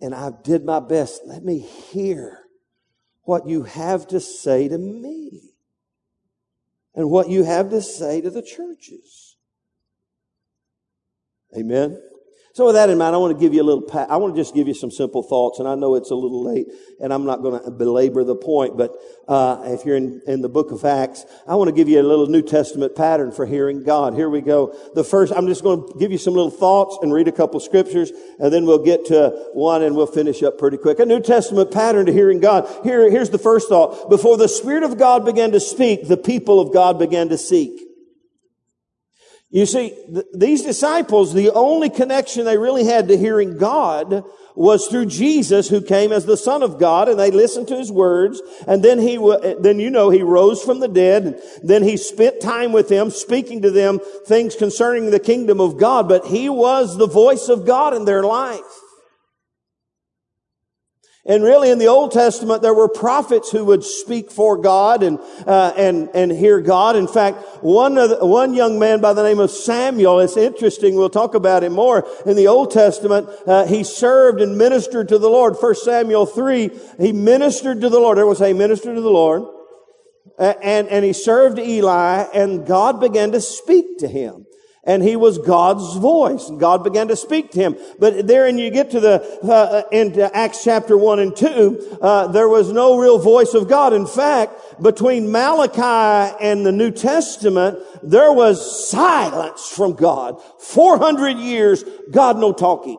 and 0.02 0.14
I 0.14 0.32
did 0.44 0.66
my 0.66 0.82
best. 0.82 1.22
Let 1.26 1.44
me 1.44 1.60
hear 1.60 2.40
what 3.24 3.48
you 3.48 3.64
have 3.64 4.08
to 4.10 4.20
say 4.20 4.68
to 4.68 4.78
me 4.78 5.54
and 6.94 7.10
what 7.10 7.30
you 7.30 7.44
have 7.44 7.70
to 7.70 7.82
say 7.82 8.20
to 8.20 8.30
the 8.30 8.42
churches. 8.42 9.38
Amen. 11.58 12.00
So 12.60 12.66
with 12.66 12.76
that 12.76 12.90
in 12.90 12.98
mind, 12.98 13.16
I 13.16 13.20
want 13.20 13.34
to 13.34 13.40
give 13.40 13.54
you 13.54 13.62
a 13.62 13.64
little, 13.64 13.90
I 14.10 14.18
want 14.18 14.36
to 14.36 14.42
just 14.42 14.54
give 14.54 14.68
you 14.68 14.74
some 14.74 14.92
simple 14.92 15.24
thoughts. 15.24 15.60
And 15.60 15.68
I 15.70 15.76
know 15.76 15.96
it's 15.96 16.12
a 16.12 16.16
little 16.16 16.44
late 16.44 16.68
and 17.00 17.14
I'm 17.14 17.24
not 17.24 17.42
going 17.42 17.64
to 17.64 17.72
belabor 17.72 18.26
the 18.26 18.36
point, 18.36 18.76
but, 18.76 18.98
uh, 19.30 19.62
if 19.68 19.86
you're 19.86 19.96
in, 19.96 20.22
in 20.28 20.42
the 20.42 20.50
book 20.50 20.72
of 20.72 20.84
Acts, 20.84 21.24
I 21.48 21.56
want 21.56 21.70
to 21.70 21.72
give 21.74 21.88
you 21.88 22.02
a 22.02 22.04
little 22.04 22.28
New 22.28 22.42
Testament 22.42 22.98
pattern 22.98 23.32
for 23.32 23.46
hearing 23.46 23.84
God. 23.84 24.14
Here 24.14 24.30
we 24.30 24.42
go. 24.42 24.76
The 24.94 25.06
first, 25.06 25.32
I'm 25.34 25.48
just 25.48 25.64
going 25.64 25.88
to 25.88 26.00
give 26.00 26.12
you 26.12 26.18
some 26.18 26.34
little 26.34 26.52
thoughts 26.52 26.98
and 27.02 27.14
read 27.14 27.30
a 27.30 27.32
couple 27.32 27.62
scriptures 27.62 28.12
and 28.40 28.52
then 28.52 28.66
we'll 28.66 28.84
get 28.84 29.06
to 29.06 29.30
one 29.54 29.82
and 29.82 29.96
we'll 29.96 30.06
finish 30.06 30.44
up 30.44 30.58
pretty 30.58 30.76
quick. 30.76 31.00
A 31.00 31.06
New 31.06 31.22
Testament 31.22 31.72
pattern 31.72 32.08
to 32.08 32.12
hearing 32.12 32.42
God. 32.42 32.68
Here, 32.84 33.10
here's 33.10 33.30
the 33.30 33.38
first 33.38 33.70
thought. 33.70 34.10
Before 34.10 34.36
the 34.36 34.50
Spirit 34.50 34.84
of 34.84 34.98
God 34.98 35.24
began 35.24 35.54
to 35.54 35.62
speak, 35.62 36.10
the 36.10 36.18
people 36.18 36.60
of 36.60 36.74
God 36.74 37.00
began 37.00 37.30
to 37.30 37.38
seek. 37.38 37.89
You 39.52 39.66
see, 39.66 39.90
th- 39.90 40.26
these 40.34 40.64
disciples, 40.64 41.34
the 41.34 41.52
only 41.52 41.90
connection 41.90 42.46
they 42.46 42.58
really 42.58 42.84
had 42.84 43.08
to 43.08 43.18
hearing 43.18 43.58
God 43.58 44.24
was 44.56 44.88
through 44.88 45.08
Jesus 45.08 45.70
who 45.70 45.82
came 45.82 46.12
as 46.12 46.26
the 46.26 46.38
Son 46.38 46.62
of 46.62 46.78
God 46.80 47.10
and 47.10 47.20
they 47.20 47.32
listened 47.32 47.68
to 47.70 47.78
his 47.78 47.92
words. 47.92 48.42
And 48.68 48.84
then 48.84 49.00
he, 49.00 49.18
then 49.60 49.80
you 49.80 49.90
know, 49.90 50.10
he 50.10 50.22
rose 50.22 50.62
from 50.62 50.80
the 50.80 50.88
dead. 50.88 51.24
And 51.24 51.42
then 51.64 51.82
he 51.82 51.98
spent 51.98 52.42
time 52.42 52.74
with 52.74 52.90
them, 52.90 53.10
speaking 53.10 53.62
to 53.64 53.72
them 53.72 54.00
things 54.28 54.56
concerning 54.56 55.10
the 55.10 55.20
kingdom 55.20 55.60
of 55.60 55.80
God. 55.80 56.08
But 56.08 56.28
he 56.28 56.50
was 56.50 56.98
the 56.98 57.08
voice 57.08 57.50
of 57.50 57.66
God 57.66 57.96
in 57.96 58.06
their 58.06 58.24
life. 58.24 58.60
And 61.30 61.44
really, 61.44 61.70
in 61.70 61.78
the 61.78 61.90
Old 61.90 62.12
Testament, 62.12 62.64
there 62.64 62.74
were 62.74 62.90
prophets 62.90 63.52
who 63.52 63.64
would 63.66 63.84
speak 63.84 64.32
for 64.32 64.58
God 64.58 65.04
and 65.04 65.20
uh, 65.46 65.72
and 65.78 66.10
and 66.16 66.32
hear 66.32 66.60
God. 66.60 66.96
In 66.96 67.08
fact, 67.08 67.38
one 67.62 67.94
the, 67.94 68.18
one 68.26 68.56
young 68.56 68.80
man 68.80 69.00
by 69.00 69.14
the 69.14 69.22
name 69.22 69.38
of 69.38 69.52
Samuel. 69.52 70.22
It's 70.22 70.38
interesting. 70.38 70.96
We'll 70.96 71.12
talk 71.12 71.36
about 71.36 71.64
him 71.64 71.74
more 71.74 72.08
in 72.26 72.36
the 72.36 72.48
Old 72.48 72.72
Testament. 72.72 73.30
Uh, 73.46 73.68
he 73.68 73.84
served 73.84 74.42
and 74.42 74.58
ministered 74.58 75.08
to 75.10 75.20
the 75.20 75.30
Lord. 75.30 75.56
First 75.56 75.86
Samuel 75.86 76.26
three. 76.26 76.72
He 77.00 77.12
ministered 77.12 77.80
to 77.82 77.90
the 77.90 78.00
Lord. 78.00 78.18
There 78.18 78.26
was 78.26 78.42
a 78.42 78.54
minister 78.54 78.96
to 78.96 79.02
the 79.02 79.12
Lord, 79.12 79.44
and 80.40 80.88
and 80.88 81.06
he 81.06 81.14
served 81.14 81.60
Eli, 81.60 82.26
and 82.34 82.66
God 82.66 83.00
began 83.00 83.34
to 83.34 83.40
speak 83.40 84.00
to 84.00 84.08
him 84.08 84.48
and 84.90 85.04
he 85.04 85.16
was 85.16 85.38
God's 85.38 85.98
voice. 85.98 86.50
God 86.58 86.84
began 86.84 87.10
to 87.10 87.16
speak 87.16 87.52
to 87.52 87.60
him. 87.60 87.78
But 88.00 88.26
there, 88.26 88.48
and 88.48 88.60
you 88.60 88.72
get 88.72 88.90
to 88.92 89.00
the 89.00 89.22
uh, 89.44 89.84
into 89.92 90.36
Acts 90.36 90.64
chapter 90.64 90.98
one 90.98 91.20
and 91.20 91.36
two, 91.36 92.00
uh, 92.02 92.26
there 92.30 92.50
was 92.50 92.74
no 92.74 92.98
real 92.98 93.20
voice 93.20 93.54
of 93.54 93.70
God. 93.70 93.94
In 93.94 94.08
fact, 94.08 94.82
between 94.82 95.32
Malachi 95.32 96.36
and 96.42 96.66
the 96.66 96.72
New 96.72 96.90
Testament, 96.90 97.78
there 98.02 98.34
was 98.34 98.90
silence 98.90 99.70
from 99.70 99.94
God. 99.94 100.42
Four 100.60 100.98
hundred 100.98 101.38
years, 101.38 101.84
God 102.10 102.38
no 102.38 102.52
talking, 102.52 102.98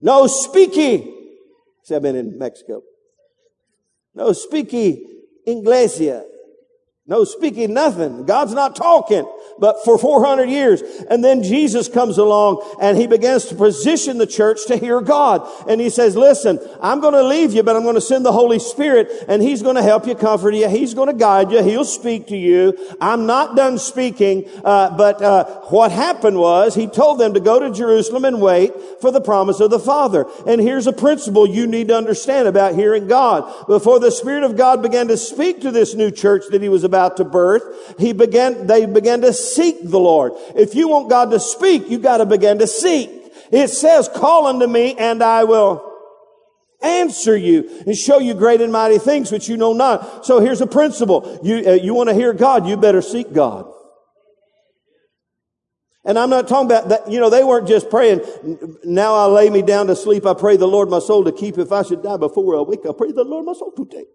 no 0.00 0.26
speaking. 0.26 1.14
See, 1.84 1.94
I've 1.94 2.00
been 2.00 2.16
in 2.16 2.38
Mexico. 2.38 2.82
No 4.14 4.32
speaking 4.32 5.04
Inglesia. 5.46 6.24
No 7.06 7.24
speaking 7.24 7.74
nothing. 7.74 8.24
God's 8.24 8.54
not 8.54 8.76
talking 8.76 9.26
but 9.60 9.84
for 9.84 9.98
400 9.98 10.48
years. 10.48 10.82
And 11.10 11.22
then 11.22 11.42
Jesus 11.42 11.86
comes 11.88 12.18
along 12.18 12.64
and 12.80 12.96
he 12.96 13.06
begins 13.06 13.44
to 13.46 13.54
position 13.54 14.18
the 14.18 14.26
church 14.26 14.66
to 14.66 14.76
hear 14.76 15.00
God. 15.00 15.46
And 15.68 15.80
he 15.80 15.90
says, 15.90 16.16
listen, 16.16 16.58
I'm 16.80 17.00
going 17.00 17.14
to 17.14 17.22
leave 17.22 17.52
you, 17.52 17.62
but 17.62 17.76
I'm 17.76 17.82
going 17.82 17.94
to 17.94 18.00
send 18.00 18.24
the 18.24 18.32
Holy 18.32 18.58
Spirit 18.58 19.10
and 19.28 19.42
he's 19.42 19.62
going 19.62 19.76
to 19.76 19.82
help 19.82 20.06
you, 20.06 20.14
comfort 20.14 20.54
you. 20.54 20.68
He's 20.68 20.94
going 20.94 21.08
to 21.08 21.14
guide 21.14 21.52
you. 21.52 21.62
He'll 21.62 21.84
speak 21.84 22.28
to 22.28 22.36
you. 22.36 22.76
I'm 23.00 23.26
not 23.26 23.54
done 23.54 23.78
speaking, 23.78 24.48
uh, 24.64 24.96
but 24.96 25.20
uh, 25.22 25.44
what 25.68 25.92
happened 25.92 26.38
was 26.38 26.74
he 26.74 26.86
told 26.86 27.20
them 27.20 27.34
to 27.34 27.40
go 27.40 27.60
to 27.60 27.70
Jerusalem 27.70 28.24
and 28.24 28.40
wait 28.40 28.72
for 29.00 29.12
the 29.12 29.20
promise 29.20 29.60
of 29.60 29.70
the 29.70 29.78
Father. 29.78 30.26
And 30.46 30.60
here's 30.60 30.86
a 30.86 30.92
principle 30.92 31.46
you 31.46 31.66
need 31.66 31.88
to 31.88 31.96
understand 31.96 32.48
about 32.48 32.74
hearing 32.74 33.06
God. 33.06 33.66
Before 33.66 34.00
the 34.00 34.10
Spirit 34.10 34.44
of 34.44 34.56
God 34.56 34.82
began 34.82 35.08
to 35.08 35.16
speak 35.16 35.60
to 35.60 35.70
this 35.70 35.94
new 35.94 36.10
church 36.10 36.44
that 36.50 36.62
he 36.62 36.68
was 36.68 36.84
about 36.90 37.16
to 37.18 37.24
birth, 37.24 37.62
he 37.98 38.12
began, 38.12 38.66
they 38.66 38.84
began 38.84 39.20
to 39.20 39.32
seek 39.32 39.76
the 39.82 40.00
Lord. 40.00 40.32
If 40.56 40.74
you 40.74 40.88
want 40.88 41.08
God 41.08 41.30
to 41.30 41.38
speak, 41.38 41.88
you 41.88 41.98
got 41.98 42.16
to 42.16 42.26
begin 42.26 42.58
to 42.58 42.66
seek. 42.66 43.08
It 43.52 43.68
says, 43.68 44.08
call 44.08 44.48
unto 44.48 44.66
me 44.66 44.96
and 44.98 45.22
I 45.22 45.44
will 45.44 45.86
answer 46.82 47.36
you 47.36 47.84
and 47.86 47.96
show 47.96 48.18
you 48.18 48.34
great 48.34 48.60
and 48.60 48.72
mighty 48.72 48.98
things 48.98 49.30
which 49.30 49.48
you 49.48 49.56
know 49.56 49.72
not. 49.72 50.26
So 50.26 50.40
here's 50.40 50.60
a 50.60 50.66
principle. 50.66 51.38
You, 51.44 51.62
uh, 51.66 51.72
you 51.74 51.94
want 51.94 52.08
to 52.08 52.14
hear 52.14 52.32
God, 52.32 52.66
you 52.66 52.76
better 52.76 53.02
seek 53.02 53.32
God. 53.32 53.72
And 56.04 56.18
I'm 56.18 56.30
not 56.30 56.48
talking 56.48 56.66
about 56.66 56.88
that, 56.88 57.10
you 57.10 57.20
know, 57.20 57.30
they 57.30 57.44
weren't 57.44 57.68
just 57.68 57.90
praying, 57.90 58.20
now 58.84 59.14
I 59.14 59.26
lay 59.26 59.50
me 59.50 59.62
down 59.62 59.86
to 59.88 59.96
sleep, 59.96 60.24
I 60.26 60.34
pray 60.34 60.56
the 60.56 60.66
Lord 60.66 60.88
my 60.88 60.98
soul 60.98 61.24
to 61.24 61.32
keep. 61.32 61.58
If 61.58 61.72
I 61.72 61.82
should 61.82 62.02
die 62.02 62.16
before 62.16 62.58
I 62.58 62.62
wake, 62.62 62.80
I 62.88 62.92
pray 62.96 63.12
the 63.12 63.22
Lord 63.22 63.44
my 63.44 63.52
soul 63.52 63.72
to 63.76 63.84
take. 63.84 64.08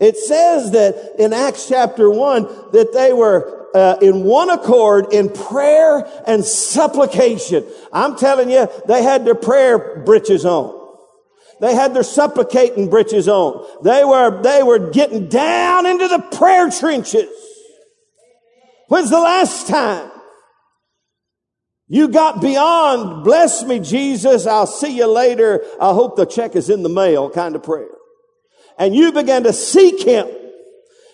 It 0.00 0.16
says 0.16 0.70
that 0.72 1.16
in 1.18 1.32
Acts 1.32 1.68
chapter 1.68 2.08
1 2.08 2.44
that 2.72 2.92
they 2.92 3.12
were 3.12 3.58
uh, 3.74 3.96
in 4.00 4.24
one 4.24 4.50
accord 4.50 5.12
in 5.12 5.28
prayer 5.28 6.06
and 6.26 6.44
supplication. 6.44 7.64
I'm 7.92 8.16
telling 8.16 8.50
you, 8.50 8.68
they 8.86 9.02
had 9.02 9.24
their 9.24 9.34
prayer 9.34 10.02
breeches 10.04 10.44
on. 10.44 10.76
They 11.60 11.74
had 11.74 11.92
their 11.92 12.04
supplicating 12.04 12.88
breeches 12.88 13.28
on. 13.28 13.66
They 13.82 14.04
were, 14.04 14.42
they 14.42 14.62
were 14.62 14.90
getting 14.90 15.28
down 15.28 15.86
into 15.86 16.06
the 16.08 16.20
prayer 16.36 16.70
trenches. 16.70 17.28
When's 18.88 19.10
the 19.10 19.20
last 19.20 19.66
time 19.66 20.10
you 21.88 22.08
got 22.08 22.40
beyond, 22.40 23.24
bless 23.24 23.64
me, 23.64 23.80
Jesus, 23.80 24.46
I'll 24.46 24.66
see 24.66 24.96
you 24.96 25.06
later, 25.06 25.64
I 25.80 25.92
hope 25.92 26.16
the 26.16 26.26
check 26.26 26.54
is 26.54 26.70
in 26.70 26.82
the 26.82 26.88
mail 26.88 27.30
kind 27.30 27.56
of 27.56 27.62
prayer? 27.62 27.88
And 28.78 28.94
you 28.94 29.12
began 29.12 29.42
to 29.44 29.52
seek 29.52 30.02
Him 30.02 30.28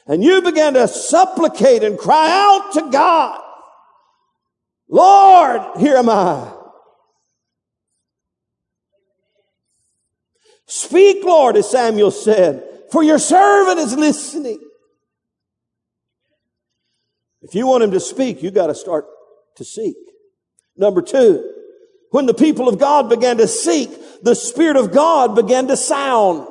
and 0.06 0.22
you 0.22 0.42
began 0.42 0.74
to 0.74 0.86
supplicate 0.86 1.82
and 1.82 1.98
cry 1.98 2.28
out 2.30 2.72
to 2.74 2.90
God, 2.90 3.40
Lord, 4.88 5.78
here 5.78 5.96
am 5.96 6.10
I. 6.10 6.52
Speak, 10.66 11.24
Lord, 11.24 11.56
as 11.56 11.70
Samuel 11.70 12.10
said, 12.10 12.64
for 12.90 13.02
your 13.02 13.18
servant 13.18 13.78
is 13.78 13.96
listening. 13.96 14.60
If 17.42 17.54
you 17.54 17.66
want 17.66 17.84
him 17.84 17.90
to 17.92 18.00
speak, 18.00 18.42
you 18.42 18.50
got 18.50 18.68
to 18.68 18.74
start 18.74 19.06
to 19.56 19.64
seek. 19.64 19.96
Number 20.76 21.02
two, 21.02 21.50
when 22.10 22.26
the 22.26 22.34
people 22.34 22.68
of 22.68 22.78
God 22.78 23.08
began 23.08 23.36
to 23.38 23.48
seek, 23.48 23.90
the 24.22 24.34
Spirit 24.34 24.76
of 24.76 24.92
God 24.92 25.34
began 25.34 25.68
to 25.68 25.76
sound. 25.76 26.48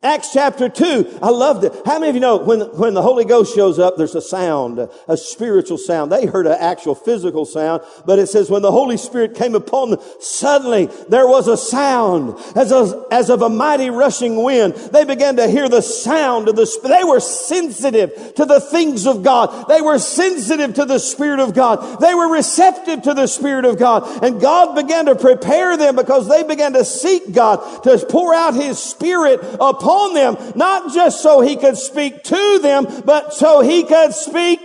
Acts 0.00 0.32
chapter 0.32 0.68
2, 0.68 1.18
I 1.20 1.30
loved 1.30 1.64
it. 1.64 1.72
How 1.84 1.98
many 1.98 2.10
of 2.10 2.14
you 2.14 2.20
know 2.20 2.36
when, 2.36 2.60
when 2.60 2.94
the 2.94 3.02
Holy 3.02 3.24
Ghost 3.24 3.52
shows 3.52 3.80
up, 3.80 3.96
there's 3.96 4.14
a 4.14 4.22
sound, 4.22 4.78
a, 5.08 5.16
spiritual 5.16 5.76
sound. 5.76 6.12
They 6.12 6.24
heard 6.24 6.46
an 6.46 6.56
actual 6.56 6.94
physical 6.94 7.44
sound, 7.44 7.82
but 8.06 8.20
it 8.20 8.28
says 8.28 8.48
when 8.48 8.62
the 8.62 8.70
Holy 8.70 8.96
Spirit 8.96 9.34
came 9.34 9.56
upon 9.56 9.90
them, 9.90 10.00
suddenly 10.20 10.86
there 11.08 11.26
was 11.26 11.48
a 11.48 11.56
sound 11.56 12.38
as 12.54 12.70
of, 12.70 13.06
as 13.10 13.28
of 13.28 13.42
a 13.42 13.48
mighty 13.48 13.90
rushing 13.90 14.40
wind. 14.40 14.74
They 14.74 15.04
began 15.04 15.34
to 15.34 15.48
hear 15.48 15.68
the 15.68 15.82
sound 15.82 16.46
of 16.48 16.54
the, 16.54 16.80
they 16.84 17.02
were 17.02 17.18
sensitive 17.18 18.34
to 18.36 18.44
the 18.44 18.60
things 18.60 19.04
of 19.04 19.24
God. 19.24 19.66
They 19.68 19.80
were 19.80 19.98
sensitive 19.98 20.74
to 20.74 20.84
the 20.84 21.00
Spirit 21.00 21.40
of 21.40 21.54
God. 21.54 22.00
They 22.00 22.14
were 22.14 22.32
receptive 22.32 23.02
to 23.02 23.14
the 23.14 23.26
Spirit 23.26 23.64
of 23.64 23.80
God. 23.80 24.22
And 24.22 24.40
God 24.40 24.76
began 24.76 25.06
to 25.06 25.16
prepare 25.16 25.76
them 25.76 25.96
because 25.96 26.28
they 26.28 26.44
began 26.44 26.74
to 26.74 26.84
seek 26.84 27.32
God 27.32 27.82
to 27.82 27.98
pour 28.08 28.32
out 28.32 28.54
His 28.54 28.78
Spirit 28.78 29.40
upon 29.58 29.87
upon 29.88 30.14
them, 30.14 30.36
not 30.54 30.92
just 30.92 31.22
so 31.22 31.40
he 31.40 31.56
could 31.56 31.76
speak 31.76 32.22
to 32.24 32.58
them, 32.60 32.86
but 33.04 33.32
so 33.32 33.60
he 33.60 33.84
could 33.84 34.12
speak 34.12 34.60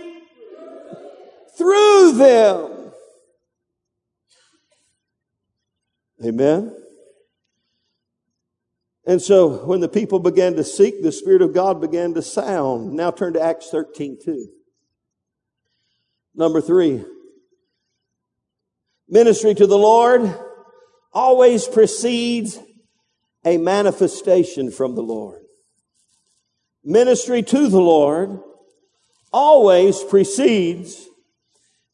through 1.56 2.12
them. 2.12 2.92
Amen. 6.24 6.76
And 9.06 9.20
so 9.20 9.66
when 9.66 9.80
the 9.80 9.88
people 9.88 10.18
began 10.18 10.54
to 10.54 10.64
seek, 10.64 11.02
the 11.02 11.12
Spirit 11.12 11.42
of 11.42 11.52
God 11.52 11.80
began 11.80 12.14
to 12.14 12.22
sound. 12.22 12.94
Now 12.94 13.10
turn 13.10 13.34
to 13.34 13.40
Acts 13.40 13.68
13 13.70 14.18
2. 14.22 14.46
Number 16.34 16.60
three. 16.60 17.04
Ministry 19.06 19.54
to 19.54 19.66
the 19.66 19.76
Lord 19.76 20.34
always 21.12 21.68
precedes 21.68 22.58
a 23.44 23.58
manifestation 23.58 24.70
from 24.70 24.94
the 24.94 25.02
Lord. 25.02 25.42
Ministry 26.82 27.42
to 27.42 27.68
the 27.68 27.80
Lord 27.80 28.40
always 29.32 30.02
precedes 30.02 31.08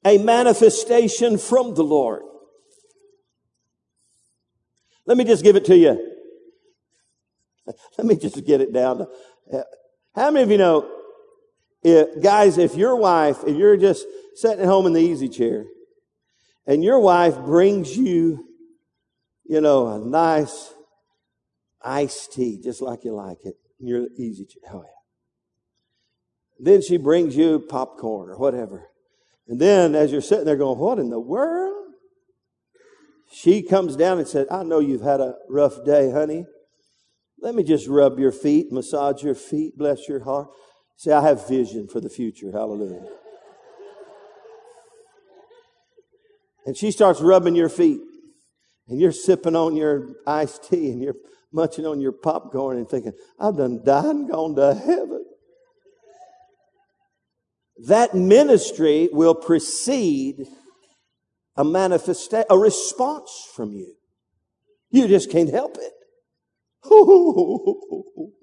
a 0.04 0.18
manifestation 0.18 1.38
from 1.38 1.74
the 1.74 1.84
Lord. 1.84 2.22
Let 5.06 5.16
me 5.16 5.24
just 5.24 5.42
give 5.42 5.56
it 5.56 5.64
to 5.66 5.76
you. 5.76 6.16
Let 7.98 8.06
me 8.06 8.16
just 8.16 8.44
get 8.44 8.60
it 8.60 8.72
down. 8.72 9.06
How 10.14 10.30
many 10.30 10.42
of 10.42 10.50
you 10.50 10.58
know, 10.58 10.90
if, 11.82 12.22
guys, 12.22 12.58
if 12.58 12.74
your 12.74 12.96
wife, 12.96 13.38
if 13.46 13.56
you're 13.56 13.76
just 13.76 14.06
sitting 14.34 14.60
at 14.60 14.66
home 14.66 14.86
in 14.86 14.92
the 14.92 15.00
easy 15.00 15.28
chair 15.28 15.64
and 16.66 16.84
your 16.84 16.98
wife 16.98 17.38
brings 17.38 17.96
you, 17.96 18.46
you 19.44 19.60
know, 19.60 19.88
a 19.88 19.98
nice 19.98 20.72
iced 21.82 22.32
tea, 22.32 22.60
just 22.62 22.82
like 22.82 23.04
you 23.04 23.14
like 23.14 23.44
it. 23.44 23.54
You're 23.78 24.08
easy. 24.18 24.46
Oh, 24.72 24.82
yeah. 24.82 24.90
Then 26.58 26.82
she 26.82 26.98
brings 26.98 27.36
you 27.36 27.60
popcorn 27.68 28.28
or 28.28 28.38
whatever. 28.38 28.88
And 29.48 29.58
then 29.58 29.94
as 29.94 30.12
you're 30.12 30.20
sitting 30.20 30.44
there 30.44 30.56
going, 30.56 30.78
what 30.78 30.98
in 30.98 31.10
the 31.10 31.18
world? 31.18 31.94
She 33.32 33.62
comes 33.62 33.96
down 33.96 34.18
and 34.18 34.28
said, 34.28 34.46
I 34.50 34.62
know 34.62 34.80
you've 34.80 35.02
had 35.02 35.20
a 35.20 35.36
rough 35.48 35.84
day, 35.84 36.10
honey. 36.10 36.44
Let 37.40 37.54
me 37.54 37.62
just 37.62 37.88
rub 37.88 38.18
your 38.18 38.32
feet, 38.32 38.70
massage 38.70 39.22
your 39.22 39.34
feet, 39.34 39.78
bless 39.78 40.08
your 40.08 40.24
heart. 40.24 40.48
See, 40.96 41.10
I 41.10 41.22
have 41.22 41.48
vision 41.48 41.88
for 41.88 42.00
the 42.00 42.10
future. 42.10 42.52
Hallelujah. 42.52 43.06
And 46.66 46.76
she 46.76 46.90
starts 46.90 47.22
rubbing 47.22 47.54
your 47.54 47.70
feet, 47.70 48.00
and 48.86 49.00
you're 49.00 49.12
sipping 49.12 49.56
on 49.56 49.74
your 49.74 50.08
iced 50.26 50.68
tea, 50.68 50.90
and 50.90 51.00
you're 51.00 51.16
munching 51.52 51.86
on 51.86 52.00
your 52.00 52.12
popcorn 52.12 52.78
and 52.78 52.88
thinking, 52.88 53.12
I've 53.38 53.56
done 53.56 53.82
died 53.84 54.04
and 54.04 54.30
gone 54.30 54.54
to 54.56 54.74
heaven. 54.74 55.24
That 57.86 58.14
ministry 58.14 59.08
will 59.12 59.34
precede 59.34 60.46
a 61.56 61.64
manifestation, 61.64 62.44
a 62.50 62.58
response 62.58 63.48
from 63.54 63.72
you. 63.72 63.94
You 64.90 65.08
just 65.08 65.30
can't 65.30 65.50
help 65.50 65.78
it. 65.78 65.92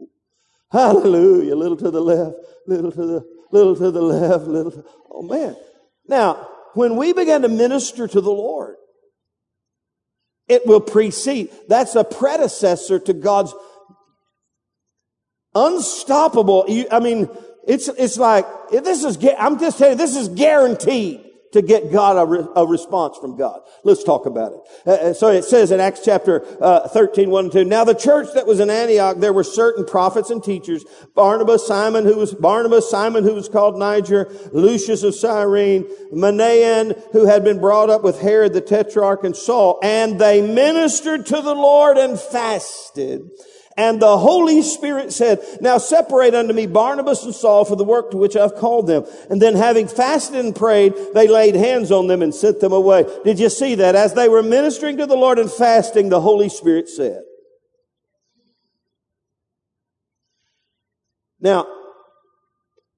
Hallelujah. 0.72 1.54
A 1.54 1.56
little 1.56 1.78
to 1.78 1.92
the 1.92 2.02
left, 2.02 2.36
little 2.68 2.92
to 2.92 3.06
the, 3.06 3.26
little 3.52 3.76
to 3.76 3.92
the 3.92 4.02
left, 4.02 4.46
little. 4.46 4.72
To, 4.72 4.84
oh 5.12 5.22
man. 5.22 5.56
Now, 6.08 6.50
when 6.74 6.96
we 6.96 7.14
begin 7.14 7.42
to 7.44 7.48
minister 7.48 8.08
to 8.08 8.22
the 8.22 8.32
Lord, 8.32 8.76
it 10.48 10.66
will 10.66 10.82
precede. 10.82 11.50
That's 11.68 11.96
a 11.96 12.04
predecessor 12.04 13.00
to 13.00 13.14
God's 13.14 13.54
unstoppable. 15.54 16.66
I 16.92 17.00
mean, 17.00 17.30
it's, 17.68 17.88
it's 17.90 18.18
like, 18.18 18.46
this 18.72 19.04
is, 19.04 19.18
I'm 19.38 19.60
just 19.60 19.78
telling 19.78 19.94
you, 19.94 19.98
this 19.98 20.16
is 20.16 20.30
guaranteed 20.30 21.27
to 21.58 21.68
get 21.68 21.92
God 21.92 22.18
a, 22.18 22.26
re, 22.26 22.46
a, 22.56 22.66
response 22.66 23.18
from 23.18 23.36
God. 23.36 23.62
Let's 23.84 24.04
talk 24.04 24.26
about 24.26 24.54
it. 24.54 24.60
Uh, 24.86 24.92
uh, 24.92 25.14
so 25.14 25.28
it 25.30 25.44
says 25.44 25.72
in 25.72 25.80
Acts 25.80 26.02
chapter 26.04 26.46
uh, 26.62 26.88
13, 26.88 27.30
1 27.30 27.46
and 27.46 27.52
2, 27.52 27.66
Now 27.66 27.84
the 27.84 27.94
church 27.94 28.28
that 28.36 28.46
was 28.46 28.60
in 28.60 28.70
Antioch, 28.70 29.18
there 29.18 29.34
were 29.34 29.44
certain 29.44 29.86
prophets 29.86 30.30
and 30.30 30.44
teachers, 30.44 30.86
Barnabas, 31.16 31.66
Simon, 31.66 32.06
who 32.06 32.16
was, 32.16 32.34
Barnabas, 32.34 32.90
Simon, 32.90 33.24
who 33.24 33.34
was 33.34 33.50
called 33.50 33.78
Niger, 33.78 34.32
Lucius 34.52 35.04
of 35.04 35.16
Cyrene, 35.16 35.84
Manaen, 36.14 37.00
who 37.12 37.26
had 37.26 37.44
been 37.44 37.60
brought 37.60 37.90
up 37.90 38.04
with 38.04 38.22
Herod 38.22 38.54
the 38.54 38.62
Tetrarch 38.62 39.24
and 39.24 39.36
Saul, 39.36 39.80
and 39.82 40.20
they 40.20 40.42
ministered 40.42 41.26
to 41.28 41.42
the 41.42 41.56
Lord 41.56 41.98
and 41.98 42.20
fasted. 42.20 43.30
And 43.80 44.02
the 44.02 44.18
Holy 44.18 44.64
Spirit 44.64 45.14
said, 45.14 45.40
now 45.62 45.78
separate 45.78 46.34
unto 46.34 46.52
me 46.52 46.66
Barnabas 46.66 47.24
and 47.24 47.36
Saul 47.36 47.64
for 47.64 47.76
the 47.76 47.84
work 47.84 48.10
to 48.10 48.18
which 48.18 48.36
I've 48.36 48.56
called 48.56 48.88
them. 48.88 49.06
And 49.30 49.40
then 49.40 49.56
having 49.56 49.88
fasted 49.88 50.44
and 50.44 50.56
prayed, 50.56 50.96
they 51.14 51.28
laid 51.28 51.54
hands 51.54 51.92
on 51.92 52.08
them 52.08 52.24
and 52.24 52.34
sent 52.34 52.60
them 52.60 52.74
away. 52.74 53.06
Did 53.24 53.38
you 53.38 53.50
see 53.50 53.76
that? 53.76 53.96
As 53.96 54.16
they 54.16 54.30
were 54.30 54.42
ministering 54.42 54.98
to 54.98 55.06
the 55.06 55.16
Lord 55.16 55.38
and 55.38 55.52
fasting, 55.52 56.10
the 56.10 56.22
Holy 56.22 56.50
Spirit 56.50 56.90
said. 56.90 57.22
Now, 61.40 61.68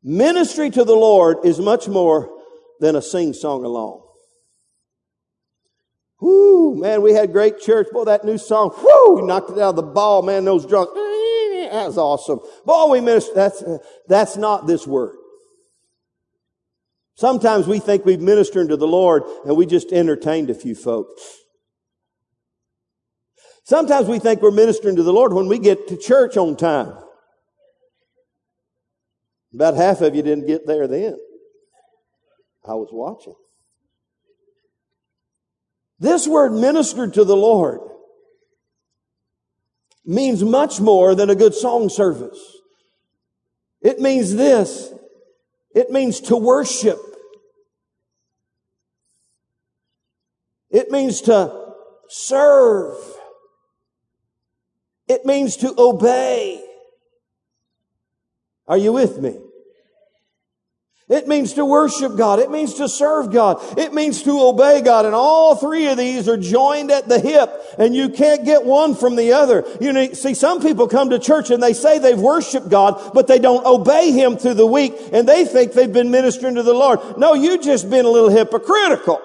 ministry 0.02 0.70
to 0.70 0.86
the 0.86 0.96
Lord 0.96 1.40
is 1.44 1.60
much 1.60 1.90
more 1.90 2.30
than 2.80 2.96
a 2.96 3.02
sing 3.02 3.34
song 3.34 3.66
along. 3.66 4.09
Whoo, 6.22 6.76
man, 6.76 7.02
we 7.02 7.14
had 7.14 7.32
great 7.32 7.60
church. 7.60 7.88
Boy, 7.92 8.06
that 8.06 8.26
new 8.26 8.38
song, 8.38 8.72
whoo, 8.82 9.16
we 9.16 9.22
knocked 9.22 9.52
it 9.52 9.58
out 9.58 9.70
of 9.70 9.76
the 9.78 9.84
ball, 9.84 10.22
man, 10.22 10.44
those 10.46 10.66
drunk. 10.66 10.90
That's 11.72 11.98
awesome. 11.98 12.40
Boy, 12.66 12.88
we 12.92 13.02
missed, 13.02 13.36
that's, 13.36 13.64
that's 14.08 14.38
not 14.38 14.68
this 14.68 14.86
word. 14.88 15.16
Sometimes 17.16 17.68
we 17.68 17.80
think 17.80 18.06
we've 18.06 18.22
ministered 18.22 18.70
to 18.70 18.78
the 18.78 18.88
Lord 18.88 19.24
and 19.46 19.58
we 19.58 19.66
just 19.66 19.92
entertained 19.92 20.50
a 20.50 20.54
few 20.54 20.74
folks. 20.74 21.22
Sometimes 23.66 24.08
we 24.08 24.20
think 24.20 24.42
we're 24.42 24.52
ministering 24.52 24.96
to 24.96 25.04
the 25.04 25.14
Lord 25.14 25.34
when 25.34 25.48
we 25.48 25.60
get 25.60 25.90
to 25.90 25.98
church 25.98 26.38
on 26.38 26.56
time. 26.56 26.94
About 29.54 29.76
half 29.76 30.02
of 30.02 30.16
you 30.16 30.22
didn't 30.22 30.48
get 30.48 30.66
there 30.66 30.88
then. 30.88 31.18
I 32.66 32.74
was 32.74 32.90
watching. 32.92 33.36
This 36.00 36.28
word 36.28 36.54
ministered 36.54 37.14
to 37.16 37.24
the 37.24 37.36
Lord 37.36 37.82
means 40.06 40.44
much 40.44 40.80
more 40.80 41.14
than 41.14 41.30
a 41.30 41.36
good 41.36 41.54
song 41.54 41.90
service. 41.90 42.40
It 43.82 44.00
means 44.00 44.36
this. 44.36 44.92
It 45.76 45.92
means 45.92 46.22
to 46.22 46.38
worship. 46.38 47.00
It 50.70 50.90
means 50.90 51.22
to 51.22 51.74
serve. 52.08 52.96
It 55.08 55.26
means 55.26 55.58
to 55.58 55.74
obey. 55.78 56.64
Are 58.68 58.78
you 58.78 58.94
with 58.94 59.20
me? 59.20 59.38
It 61.10 61.28
means 61.28 61.54
to 61.54 61.66
worship 61.66 62.16
God. 62.16 62.38
It 62.38 62.52
means 62.52 62.76
to 62.76 62.88
serve 62.88 63.32
God. 63.32 63.80
It 63.80 63.96
means 63.96 64.22
to 64.24 64.40
obey 64.42 64.82
God. 64.82 65.06
And 65.06 65.16
all 65.16 65.56
three 65.56 65.88
of 65.88 65.98
these 65.98 66.30
are 66.30 66.38
joined 66.38 66.92
at 66.92 67.10
the 67.10 67.20
hip 67.20 67.52
and 67.80 67.96
you 67.96 68.10
can't 68.10 68.46
get 68.46 68.64
one 68.64 68.94
from 68.94 69.16
the 69.16 69.34
other. 69.34 69.66
You 69.82 69.92
know, 69.92 70.14
see, 70.14 70.36
some 70.36 70.62
people 70.62 70.88
come 70.88 71.10
to 71.10 71.18
church 71.18 71.50
and 71.50 71.64
they 71.64 71.74
say 71.74 71.98
they've 71.98 72.20
worshiped 72.20 72.70
God, 72.70 73.12
but 73.16 73.26
they 73.26 73.40
don't 73.40 73.66
obey 73.66 74.12
Him 74.12 74.38
through 74.38 74.54
the 74.54 74.68
week 74.68 74.94
and 75.12 75.28
they 75.28 75.46
think 75.46 75.74
they've 75.74 75.92
been 75.92 76.12
ministering 76.12 76.56
to 76.56 76.64
the 76.64 76.74
Lord. 76.74 77.00
No, 77.18 77.34
you've 77.34 77.64
just 77.64 77.90
been 77.90 78.06
a 78.06 78.10
little 78.10 78.30
hypocritical. 78.30 79.20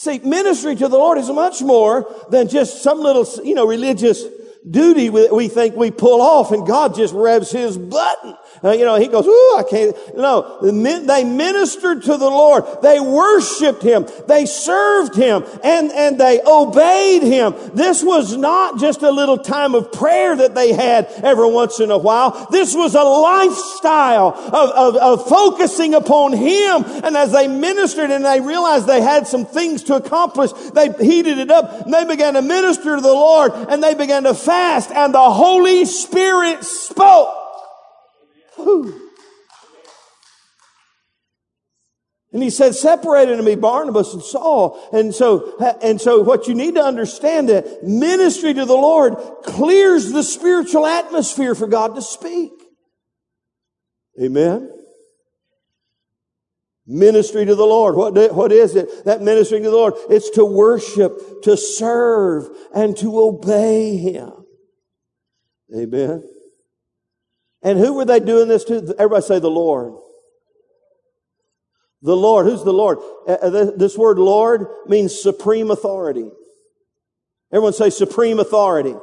See, 0.00 0.18
ministry 0.20 0.74
to 0.76 0.88
the 0.88 0.96
Lord 0.96 1.18
is 1.18 1.28
much 1.28 1.60
more 1.60 2.10
than 2.30 2.48
just 2.48 2.82
some 2.82 3.00
little, 3.00 3.28
you 3.44 3.54
know, 3.54 3.66
religious 3.66 4.24
duty 4.66 5.10
that 5.10 5.34
we 5.34 5.48
think 5.48 5.76
we 5.76 5.90
pull 5.90 6.22
off 6.22 6.52
and 6.52 6.66
God 6.66 6.94
just 6.94 7.12
revs 7.12 7.50
his 7.50 7.76
button. 7.76 8.34
Uh, 8.62 8.72
you 8.72 8.84
know, 8.84 8.96
he 8.96 9.08
goes, 9.08 9.26
ooh, 9.26 9.56
I 9.58 9.62
can't. 9.68 9.96
No, 10.16 10.58
they 10.60 11.24
ministered 11.24 12.02
to 12.02 12.16
the 12.18 12.28
Lord. 12.28 12.64
They 12.82 13.00
worshiped 13.00 13.82
him. 13.82 14.06
They 14.28 14.44
served 14.44 15.16
him 15.16 15.44
and, 15.64 15.90
and 15.90 16.20
they 16.20 16.42
obeyed 16.46 17.22
him. 17.22 17.54
This 17.72 18.02
was 18.02 18.36
not 18.36 18.78
just 18.78 19.02
a 19.02 19.10
little 19.10 19.38
time 19.38 19.74
of 19.74 19.92
prayer 19.92 20.36
that 20.36 20.54
they 20.54 20.74
had 20.74 21.06
every 21.22 21.50
once 21.50 21.80
in 21.80 21.90
a 21.90 21.96
while. 21.96 22.48
This 22.50 22.74
was 22.74 22.94
a 22.94 23.02
lifestyle 23.02 24.28
of, 24.28 24.70
of, 24.70 24.96
of 24.96 25.28
focusing 25.28 25.94
upon 25.94 26.34
him. 26.34 26.84
And 27.02 27.16
as 27.16 27.32
they 27.32 27.48
ministered 27.48 28.10
and 28.10 28.26
they 28.26 28.42
realized 28.42 28.86
they 28.86 29.00
had 29.00 29.26
some 29.26 29.46
things 29.46 29.84
to 29.84 29.94
accomplish, 29.94 30.52
they 30.74 30.92
heated 30.92 31.38
it 31.38 31.50
up 31.50 31.86
and 31.86 31.94
they 31.94 32.04
began 32.04 32.34
to 32.34 32.42
minister 32.42 32.96
to 32.96 33.00
the 33.00 33.08
Lord 33.08 33.52
and 33.54 33.82
they 33.82 33.94
began 33.94 34.24
to 34.24 34.34
fast 34.34 34.90
and 34.90 35.14
the 35.14 35.30
Holy 35.30 35.86
Spirit 35.86 36.62
spoke. 36.62 37.39
And 42.32 42.42
he 42.42 42.50
said, 42.50 42.76
separated 42.76 43.36
to 43.36 43.42
me 43.42 43.56
Barnabas 43.56 44.14
and 44.14 44.22
Saul. 44.22 44.80
And 44.92 45.12
so, 45.12 45.58
and 45.82 46.00
so 46.00 46.22
what 46.22 46.46
you 46.46 46.54
need 46.54 46.76
to 46.76 46.82
understand 46.82 47.48
that 47.48 47.82
ministry 47.82 48.54
to 48.54 48.64
the 48.64 48.72
Lord 48.72 49.16
clears 49.42 50.12
the 50.12 50.22
spiritual 50.22 50.86
atmosphere 50.86 51.56
for 51.56 51.66
God 51.66 51.96
to 51.96 52.02
speak. 52.02 52.52
Amen. 54.22 54.70
Ministry 56.86 57.44
to 57.46 57.54
the 57.54 57.66
Lord. 57.66 57.96
What, 57.96 58.34
what 58.34 58.52
is 58.52 58.76
it? 58.76 59.04
That 59.04 59.22
ministry 59.22 59.58
to 59.58 59.70
the 59.70 59.76
Lord. 59.76 59.94
It's 60.08 60.30
to 60.30 60.44
worship, 60.44 61.42
to 61.42 61.56
serve, 61.56 62.48
and 62.74 62.96
to 62.98 63.20
obey 63.20 63.96
Him. 63.96 64.32
Amen. 65.76 66.22
And 67.62 67.78
who 67.78 67.94
were 67.94 68.04
they 68.04 68.20
doing 68.20 68.48
this 68.48 68.64
to? 68.64 68.94
Everybody 68.98 69.22
say 69.22 69.38
the 69.38 69.50
Lord. 69.50 69.94
The 72.02 72.16
Lord. 72.16 72.46
Who's 72.46 72.64
the 72.64 72.72
Lord? 72.72 72.98
Uh, 73.28 73.32
uh, 73.32 73.70
this 73.76 73.96
word 73.98 74.18
Lord 74.18 74.66
means 74.86 75.20
supreme 75.20 75.70
authority. 75.70 76.30
Everyone 77.52 77.72
say 77.72 77.90
supreme 77.90 78.38
authority. 78.38 78.94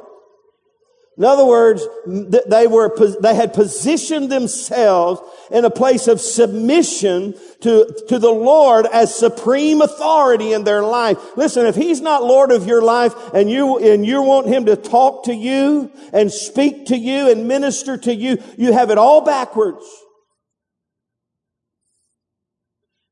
In 1.18 1.24
other 1.24 1.44
words, 1.44 1.84
they 2.06 2.68
were, 2.68 2.96
they 3.20 3.34
had 3.34 3.52
positioned 3.52 4.30
themselves 4.30 5.20
in 5.50 5.64
a 5.64 5.70
place 5.70 6.06
of 6.06 6.20
submission 6.20 7.34
to, 7.60 7.92
to 8.06 8.20
the 8.20 8.30
Lord 8.30 8.86
as 8.86 9.12
supreme 9.12 9.82
authority 9.82 10.52
in 10.52 10.62
their 10.62 10.82
life. 10.82 11.18
Listen, 11.36 11.66
if 11.66 11.74
He's 11.74 12.00
not 12.00 12.22
Lord 12.22 12.52
of 12.52 12.68
your 12.68 12.82
life 12.82 13.14
and 13.34 13.50
you, 13.50 13.78
and 13.78 14.06
you 14.06 14.22
want 14.22 14.46
Him 14.46 14.66
to 14.66 14.76
talk 14.76 15.24
to 15.24 15.34
you 15.34 15.90
and 16.12 16.30
speak 16.30 16.86
to 16.86 16.96
you 16.96 17.32
and 17.32 17.48
minister 17.48 17.96
to 17.96 18.14
you, 18.14 18.40
you 18.56 18.72
have 18.72 18.90
it 18.90 18.98
all 18.98 19.22
backwards. 19.22 19.84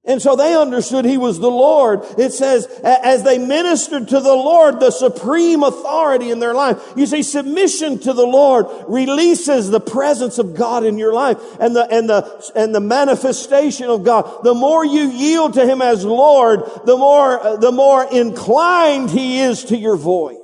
And 0.06 0.22
so 0.22 0.36
they 0.36 0.54
understood 0.56 1.04
he 1.04 1.18
was 1.18 1.40
the 1.40 1.50
Lord. 1.50 2.00
It 2.16 2.32
says, 2.32 2.66
as 2.84 3.24
they 3.24 3.38
ministered 3.38 4.06
to 4.08 4.20
the 4.20 4.34
Lord, 4.34 4.78
the 4.78 4.92
supreme 4.92 5.64
authority 5.64 6.30
in 6.30 6.38
their 6.38 6.54
life. 6.54 6.80
You 6.94 7.06
see, 7.06 7.24
submission 7.24 7.98
to 8.00 8.12
the 8.12 8.26
Lord 8.26 8.66
releases 8.86 9.68
the 9.68 9.80
presence 9.80 10.38
of 10.38 10.54
God 10.54 10.84
in 10.84 10.96
your 10.96 11.12
life 11.12 11.38
and 11.58 11.74
the, 11.74 11.92
and 11.92 12.08
the, 12.08 12.52
and 12.54 12.72
the 12.72 12.80
manifestation 12.80 13.90
of 13.90 14.04
God. 14.04 14.44
The 14.44 14.54
more 14.54 14.84
you 14.84 15.10
yield 15.10 15.54
to 15.54 15.66
him 15.66 15.82
as 15.82 16.04
Lord, 16.04 16.60
the 16.84 16.96
more, 16.96 17.58
the 17.58 17.72
more 17.72 18.04
inclined 18.04 19.10
he 19.10 19.40
is 19.40 19.64
to 19.64 19.76
your 19.76 19.96
voice. 19.96 20.36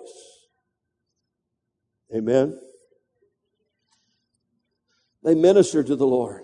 Amen. 2.12 2.58
They 5.22 5.36
ministered 5.36 5.86
to 5.86 5.94
the 5.94 6.06
Lord. 6.06 6.42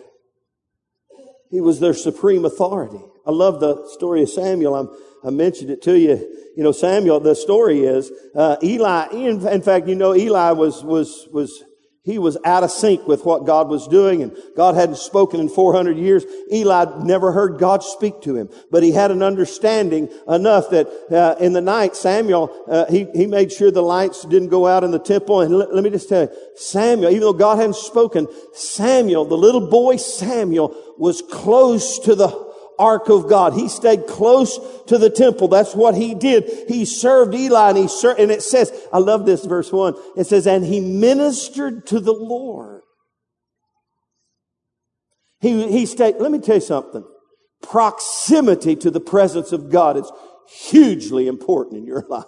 He 1.51 1.61
was 1.61 1.81
their 1.81 1.95
supreme 1.95 2.45
authority. 2.45 3.01
I 3.27 3.31
love 3.31 3.61
the 3.61 3.89
story 3.91 4.23
of 4.23 4.31
Samuel. 4.31 4.75
I'm, 4.75 4.91
i 5.25 5.31
mentioned 5.31 5.71
it 5.71 5.83
to 5.83 5.99
you. 5.99 6.17
You 6.57 6.65
know, 6.65 6.73
Samuel, 6.73 7.21
the 7.21 7.35
story 7.35 7.81
is, 7.81 8.11
uh, 8.35 8.57
Eli, 8.63 9.09
in, 9.13 9.47
in 9.47 9.63
fact, 9.63 9.87
you 9.87 9.95
know, 9.95 10.15
Eli 10.15 10.51
was, 10.53 10.83
was, 10.83 11.29
was 11.33 11.63
he 12.09 12.19
was 12.19 12.39
out 12.43 12.65
of 12.65 12.71
sync 12.71 13.07
with 13.07 13.27
what 13.27 13.45
God 13.45 13.69
was 13.69 13.87
doing 13.87 14.23
and 14.23 14.35
God 14.57 14.75
hadn't 14.75 14.97
spoken 14.97 15.41
in 15.41 15.51
400 15.51 15.99
years. 15.99 16.25
Eli 16.51 16.87
never 17.05 17.33
heard 17.33 17.59
God 17.59 17.83
speak 17.83 18.23
to 18.23 18.35
him, 18.35 18.49
but 18.71 18.83
he 18.83 18.93
had 18.93 19.11
an 19.11 19.23
understanding 19.23 20.09
enough 20.27 20.71
that 20.71 20.89
uh, 21.13 21.37
in 21.39 21.53
the 21.53 21.61
night 21.61 21.95
Samuel, 21.95 22.65
uh, 22.67 22.87
he, 22.87 23.07
he 23.15 23.27
made 23.27 23.53
sure 23.53 23.71
the 23.71 23.83
lights 23.83 24.25
didn't 24.25 24.49
go 24.49 24.67
out 24.67 24.85
in 24.85 24.91
the 24.91 24.99
temple. 24.99 25.43
And 25.43 25.55
let, 25.59 25.75
let 25.75 25.85
me 25.85 25.91
just 25.91 26.09
tell 26.09 26.23
you, 26.23 26.31
Samuel, 26.57 27.11
even 27.11 27.21
though 27.21 27.35
God 27.35 27.59
hadn't 27.59 27.77
spoken, 27.77 28.27
Samuel, 28.55 29.27
the 29.27 29.37
little 29.37 29.69
boy 29.69 29.97
Samuel 29.97 30.75
was 30.97 31.21
close 31.21 31.99
to 31.99 32.15
the 32.15 32.48
ark 32.79 33.09
of 33.09 33.29
God. 33.29 33.55
He 33.55 33.69
stayed 33.69 34.07
close 34.07 34.59
to 34.87 34.99
the 34.99 35.11
temple. 35.11 35.49
That's 35.49 35.75
what 35.75 35.95
he 35.95 36.15
did. 36.15 36.69
He 36.69 36.85
served 36.85 37.35
Eli 37.35 37.71
and 37.71 37.79
he 37.79 37.89
served, 37.89 38.21
and 38.21 38.31
it 38.31 38.43
says, 38.43 38.73
I 38.93 38.99
love 38.99 39.27
this 39.27 39.45
verse 39.45 39.73
one. 39.73 39.95
It 40.17 40.25
says, 40.25 40.47
and 40.47 40.65
he 40.65 40.81
ministered 40.81 41.87
to 41.89 42.01
the 42.01 42.13
Lord. 42.13 42.83
He, 45.41 45.71
he 45.71 45.87
stayed, 45.87 46.17
let 46.17 46.33
me 46.33 46.39
tell 46.41 46.57
you 46.57 46.61
something. 46.61 47.05
Proximity 47.63 48.77
to 48.77 48.91
the 48.91 49.01
presence 49.01 49.53
of 49.53 49.71
God 49.71 49.97
is 49.97 50.11
hugely 50.49 51.27
important 51.27 51.79
in 51.79 51.87
your 51.87 52.05
life. 52.09 52.25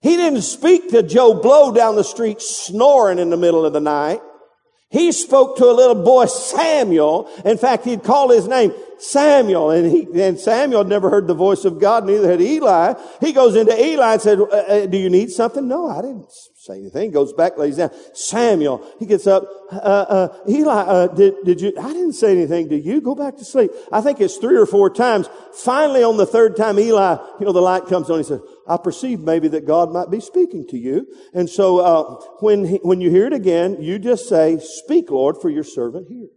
He 0.00 0.16
didn't 0.16 0.42
speak 0.42 0.90
to 0.90 1.02
Joe 1.02 1.40
Blow 1.40 1.72
down 1.72 1.96
the 1.96 2.04
street 2.04 2.42
snoring 2.42 3.18
in 3.18 3.30
the 3.30 3.38
middle 3.38 3.64
of 3.64 3.72
the 3.72 3.80
night. 3.80 4.20
He 4.94 5.10
spoke 5.10 5.56
to 5.56 5.64
a 5.64 5.74
little 5.74 6.00
boy, 6.00 6.26
Samuel. 6.26 7.28
In 7.44 7.58
fact, 7.58 7.84
he'd 7.84 8.04
call 8.04 8.30
his 8.30 8.46
name 8.46 8.72
Samuel. 9.00 9.72
And 9.72 9.90
he, 9.90 10.22
and 10.22 10.38
Samuel 10.38 10.82
had 10.82 10.88
never 10.88 11.10
heard 11.10 11.26
the 11.26 11.34
voice 11.34 11.64
of 11.64 11.80
God, 11.80 12.06
neither 12.06 12.30
had 12.30 12.40
Eli. 12.40 12.94
He 13.20 13.32
goes 13.32 13.56
into 13.56 13.76
Eli 13.76 14.12
and 14.12 14.22
said, 14.22 14.38
uh, 14.38 14.44
uh, 14.44 14.86
do 14.86 14.96
you 14.96 15.10
need 15.10 15.30
something? 15.30 15.66
No, 15.66 15.90
I 15.90 16.00
didn't 16.00 16.30
say 16.64 16.78
anything. 16.78 17.10
Goes 17.10 17.32
back, 17.34 17.58
lays 17.58 17.76
down. 17.76 17.90
Samuel, 18.14 18.90
he 18.98 19.04
gets 19.04 19.26
up. 19.26 19.44
Uh, 19.70 19.76
uh, 19.76 20.38
Eli, 20.48 20.72
uh, 20.72 21.06
did, 21.08 21.34
did 21.44 21.60
you, 21.60 21.72
I 21.78 21.92
didn't 21.92 22.14
say 22.14 22.32
anything. 22.32 22.68
Do 22.68 22.76
you 22.76 23.02
go 23.02 23.14
back 23.14 23.36
to 23.36 23.44
sleep? 23.44 23.70
I 23.92 24.00
think 24.00 24.20
it's 24.20 24.38
three 24.38 24.56
or 24.56 24.64
four 24.64 24.88
times. 24.88 25.28
Finally, 25.52 26.02
on 26.02 26.16
the 26.16 26.26
third 26.26 26.56
time, 26.56 26.78
Eli, 26.78 27.16
you 27.38 27.46
know, 27.46 27.52
the 27.52 27.60
light 27.60 27.86
comes 27.86 28.08
on. 28.08 28.18
He 28.18 28.24
says, 28.24 28.40
I 28.66 28.78
perceive 28.78 29.20
maybe 29.20 29.48
that 29.48 29.66
God 29.66 29.92
might 29.92 30.10
be 30.10 30.20
speaking 30.20 30.66
to 30.68 30.78
you. 30.78 31.06
And 31.34 31.50
so, 31.50 31.78
uh, 31.78 32.24
when, 32.40 32.64
he, 32.64 32.76
when 32.76 33.00
you 33.00 33.10
hear 33.10 33.26
it 33.26 33.34
again, 33.34 33.82
you 33.82 33.98
just 33.98 34.28
say, 34.28 34.58
speak, 34.58 35.10
Lord, 35.10 35.36
for 35.40 35.50
your 35.50 35.64
servant 35.64 36.08
here. 36.08 36.28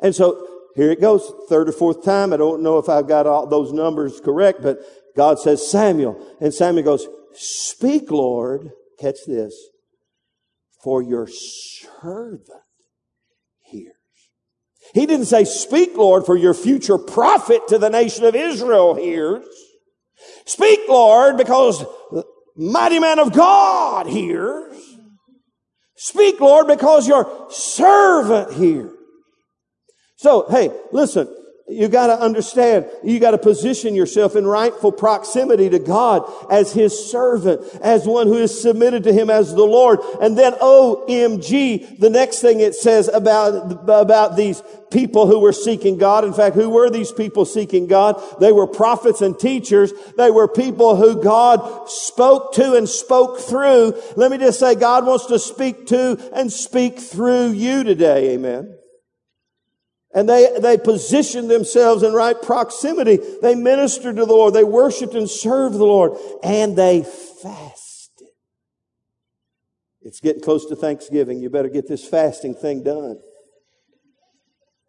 And 0.00 0.14
so, 0.14 0.46
here 0.74 0.90
it 0.90 1.00
goes, 1.00 1.30
third 1.48 1.68
or 1.68 1.72
fourth 1.72 2.04
time. 2.04 2.32
I 2.32 2.36
don't 2.36 2.62
know 2.62 2.78
if 2.78 2.88
I've 2.88 3.06
got 3.06 3.26
all 3.26 3.46
those 3.46 3.72
numbers 3.72 4.20
correct, 4.20 4.62
but 4.62 4.78
God 5.16 5.38
says, 5.38 5.68
Samuel. 5.68 6.36
And 6.40 6.54
Samuel 6.54 6.84
goes, 6.84 7.06
speak, 7.34 8.10
Lord. 8.10 8.70
Catch 9.00 9.18
this. 9.26 9.54
For 10.82 11.02
your 11.02 11.28
servant 11.28 12.42
hears. 13.62 13.94
He 14.94 15.06
didn't 15.06 15.26
say, 15.26 15.44
speak, 15.44 15.96
Lord, 15.96 16.26
for 16.26 16.36
your 16.36 16.54
future 16.54 16.98
prophet 16.98 17.68
to 17.68 17.78
the 17.78 17.90
nation 17.90 18.24
of 18.24 18.34
Israel 18.34 18.94
hears. 18.94 19.44
Speak, 20.46 20.80
Lord, 20.88 21.36
because 21.36 21.84
mighty 22.56 22.98
man 22.98 23.18
of 23.18 23.32
God 23.32 24.06
hears. 24.06 24.76
Speak, 25.96 26.40
Lord, 26.40 26.66
because 26.66 27.06
your 27.06 27.48
servant 27.50 28.54
hears. 28.54 28.90
So, 30.16 30.46
hey, 30.50 30.70
listen, 30.92 31.28
you 31.70 31.88
gotta 31.88 32.18
understand, 32.20 32.86
you 33.02 33.20
gotta 33.20 33.38
position 33.38 33.94
yourself 33.94 34.36
in 34.36 34.46
rightful 34.46 34.92
proximity 34.92 35.68
to 35.70 35.78
God 35.78 36.30
as 36.50 36.72
His 36.72 37.10
servant, 37.10 37.62
as 37.82 38.06
one 38.06 38.26
who 38.26 38.36
is 38.36 38.60
submitted 38.60 39.04
to 39.04 39.12
Him 39.12 39.30
as 39.30 39.54
the 39.54 39.64
Lord. 39.64 40.00
And 40.20 40.36
then 40.36 40.52
OMG, 40.54 41.98
the 41.98 42.10
next 42.10 42.40
thing 42.40 42.60
it 42.60 42.74
says 42.74 43.08
about, 43.08 43.88
about 43.88 44.36
these 44.36 44.62
people 44.90 45.26
who 45.26 45.38
were 45.38 45.52
seeking 45.52 45.96
God. 45.96 46.24
In 46.24 46.32
fact, 46.32 46.56
who 46.56 46.68
were 46.68 46.90
these 46.90 47.12
people 47.12 47.44
seeking 47.44 47.86
God? 47.86 48.20
They 48.40 48.52
were 48.52 48.66
prophets 48.66 49.22
and 49.22 49.38
teachers. 49.38 49.92
They 50.16 50.30
were 50.30 50.48
people 50.48 50.96
who 50.96 51.22
God 51.22 51.88
spoke 51.88 52.54
to 52.54 52.74
and 52.74 52.88
spoke 52.88 53.38
through. 53.38 53.94
Let 54.16 54.30
me 54.30 54.38
just 54.38 54.58
say, 54.58 54.74
God 54.74 55.06
wants 55.06 55.26
to 55.26 55.38
speak 55.38 55.86
to 55.88 56.18
and 56.34 56.52
speak 56.52 56.98
through 56.98 57.52
you 57.52 57.84
today. 57.84 58.30
Amen. 58.30 58.79
And 60.12 60.28
they, 60.28 60.58
they 60.58 60.76
positioned 60.76 61.48
themselves 61.50 62.02
in 62.02 62.12
right 62.12 62.40
proximity. 62.40 63.18
They 63.42 63.54
ministered 63.54 64.16
to 64.16 64.26
the 64.26 64.32
Lord. 64.32 64.54
They 64.54 64.64
worshiped 64.64 65.14
and 65.14 65.30
served 65.30 65.76
the 65.76 65.84
Lord. 65.84 66.18
And 66.42 66.76
they 66.76 67.02
fasted. 67.02 68.28
It's 70.02 70.20
getting 70.20 70.42
close 70.42 70.66
to 70.66 70.76
Thanksgiving. 70.76 71.40
You 71.40 71.48
better 71.48 71.68
get 71.68 71.86
this 71.86 72.06
fasting 72.06 72.54
thing 72.54 72.82
done. 72.82 73.20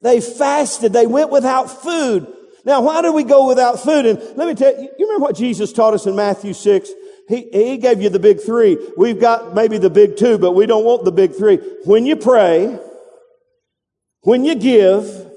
They 0.01 0.21
fasted. 0.21 0.93
They 0.93 1.05
went 1.05 1.29
without 1.29 1.65
food. 1.65 2.25
Now, 2.65 2.81
why 2.81 3.03
do 3.03 3.11
we 3.13 3.23
go 3.23 3.47
without 3.47 3.79
food? 3.79 4.05
And 4.05 4.19
let 4.37 4.47
me 4.47 4.55
tell 4.55 4.73
you, 4.73 4.89
you 4.97 5.05
remember 5.05 5.23
what 5.23 5.35
Jesus 5.35 5.71
taught 5.71 5.93
us 5.93 6.07
in 6.07 6.15
Matthew 6.15 6.53
6? 6.53 6.89
He, 7.27 7.47
he 7.51 7.77
gave 7.77 8.01
you 8.01 8.09
the 8.09 8.19
big 8.19 8.41
three. 8.41 8.77
We've 8.97 9.19
got 9.19 9.53
maybe 9.53 9.77
the 9.77 9.89
big 9.89 10.17
two, 10.17 10.39
but 10.39 10.53
we 10.53 10.65
don't 10.65 10.83
want 10.83 11.05
the 11.05 11.11
big 11.11 11.35
three. 11.35 11.57
When 11.85 12.05
you 12.05 12.15
pray, 12.15 12.79
when 14.21 14.45
you 14.45 14.55
give, 14.55 15.31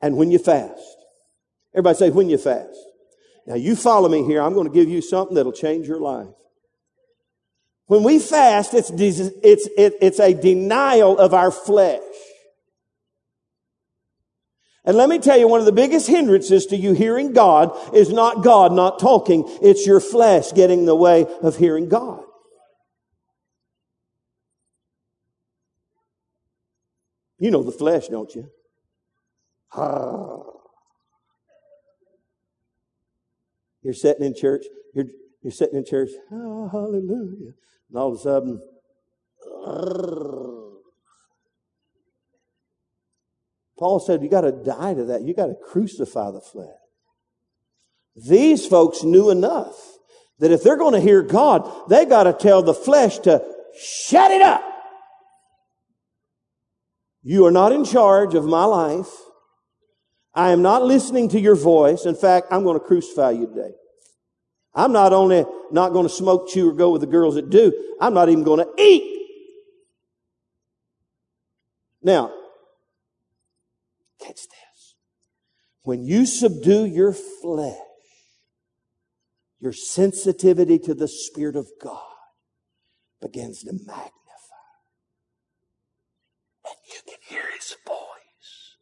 and 0.00 0.16
when 0.16 0.30
you 0.30 0.38
fast. 0.38 0.96
Everybody 1.74 1.98
say, 1.98 2.10
when 2.10 2.28
you 2.28 2.38
fast. 2.38 2.78
Now 3.46 3.54
you 3.54 3.76
follow 3.76 4.08
me 4.08 4.24
here. 4.24 4.42
I'm 4.42 4.54
going 4.54 4.66
to 4.66 4.72
give 4.72 4.88
you 4.88 5.00
something 5.00 5.34
that'll 5.34 5.52
change 5.52 5.86
your 5.86 6.00
life. 6.00 6.28
When 7.86 8.02
we 8.02 8.18
fast, 8.18 8.74
it's, 8.74 8.90
it's, 8.90 9.68
it's 9.76 10.18
a 10.18 10.34
denial 10.34 11.18
of 11.18 11.32
our 11.32 11.50
flesh. 11.50 12.02
And 14.84 14.96
let 14.96 15.08
me 15.08 15.18
tell 15.18 15.36
you, 15.36 15.48
one 15.48 15.60
of 15.60 15.66
the 15.66 15.72
biggest 15.72 16.06
hindrances 16.06 16.66
to 16.66 16.76
you 16.76 16.92
hearing 16.92 17.32
God 17.32 17.76
is 17.94 18.12
not 18.12 18.44
God 18.44 18.72
not 18.72 18.98
talking. 19.00 19.44
It's 19.60 19.86
your 19.86 20.00
flesh 20.00 20.52
getting 20.52 20.80
in 20.80 20.86
the 20.86 20.96
way 20.96 21.26
of 21.42 21.56
hearing 21.56 21.88
God. 21.88 22.22
You 27.38 27.50
know 27.50 27.62
the 27.62 27.72
flesh, 27.72 28.08
don't 28.08 28.34
you? 28.34 28.50
You're 33.82 33.94
sitting 33.94 34.26
in 34.26 34.34
church, 34.34 34.64
you're, 34.94 35.06
you're 35.42 35.52
sitting 35.52 35.76
in 35.76 35.84
church, 35.84 36.10
oh, 36.32 36.68
hallelujah. 36.68 37.52
And 37.88 37.96
all 37.96 38.12
of 38.12 38.18
a 38.18 38.18
sudden, 38.20 38.60
Paul 43.78 44.00
said, 44.00 44.22
you 44.24 44.28
got 44.28 44.40
to 44.40 44.50
die 44.50 44.94
to 44.94 45.04
that. 45.04 45.22
You 45.22 45.34
got 45.34 45.46
to 45.46 45.54
crucify 45.54 46.32
the 46.32 46.40
flesh. 46.40 46.66
These 48.16 48.66
folks 48.66 49.04
knew 49.04 49.30
enough 49.30 49.76
that 50.38 50.50
if 50.50 50.62
they're 50.62 50.78
going 50.78 50.94
to 50.94 51.00
hear 51.00 51.22
God, 51.22 51.88
they 51.88 52.06
got 52.06 52.24
to 52.24 52.32
tell 52.32 52.62
the 52.62 52.74
flesh 52.74 53.18
to 53.20 53.44
shut 53.78 54.30
it 54.30 54.42
up. 54.42 54.64
You 57.28 57.44
are 57.44 57.50
not 57.50 57.72
in 57.72 57.84
charge 57.84 58.36
of 58.36 58.44
my 58.44 58.64
life. 58.64 59.10
I 60.32 60.52
am 60.52 60.62
not 60.62 60.84
listening 60.84 61.28
to 61.30 61.40
your 61.40 61.56
voice. 61.56 62.06
In 62.06 62.14
fact, 62.14 62.46
I'm 62.52 62.62
going 62.62 62.78
to 62.78 62.84
crucify 62.84 63.32
you 63.32 63.48
today. 63.48 63.72
I'm 64.72 64.92
not 64.92 65.12
only 65.12 65.44
not 65.72 65.92
going 65.92 66.06
to 66.06 66.12
smoke, 66.12 66.48
chew, 66.48 66.70
or 66.70 66.72
go 66.72 66.90
with 66.90 67.00
the 67.00 67.08
girls 67.08 67.34
that 67.34 67.50
do, 67.50 67.72
I'm 68.00 68.14
not 68.14 68.28
even 68.28 68.44
going 68.44 68.64
to 68.64 68.80
eat. 68.80 69.28
Now, 72.00 72.32
catch 74.22 74.36
this. 74.36 74.94
When 75.82 76.04
you 76.04 76.26
subdue 76.26 76.84
your 76.86 77.12
flesh, 77.12 77.74
your 79.58 79.72
sensitivity 79.72 80.78
to 80.78 80.94
the 80.94 81.08
Spirit 81.08 81.56
of 81.56 81.66
God 81.82 82.02
begins 83.20 83.64
to 83.64 83.72
magnify 83.72 84.12
and 86.66 86.76
you 86.86 87.00
can 87.06 87.18
hear 87.28 87.44
his 87.54 87.76
voice. 87.86 88.76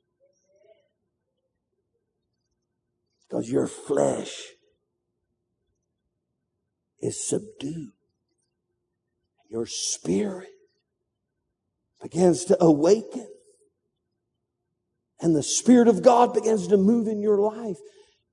Because 3.35 3.51
your 3.51 3.67
flesh 3.67 4.53
is 7.01 7.29
subdued. 7.29 7.91
Your 9.51 9.67
spirit 9.67 10.51
begins 12.01 12.45
to 12.45 12.63
awaken. 12.63 13.27
And 15.21 15.35
the 15.35 15.43
Spirit 15.43 15.89
of 15.89 16.01
God 16.01 16.33
begins 16.33 16.69
to 16.69 16.77
move 16.77 17.09
in 17.09 17.21
your 17.21 17.41
life. 17.41 17.79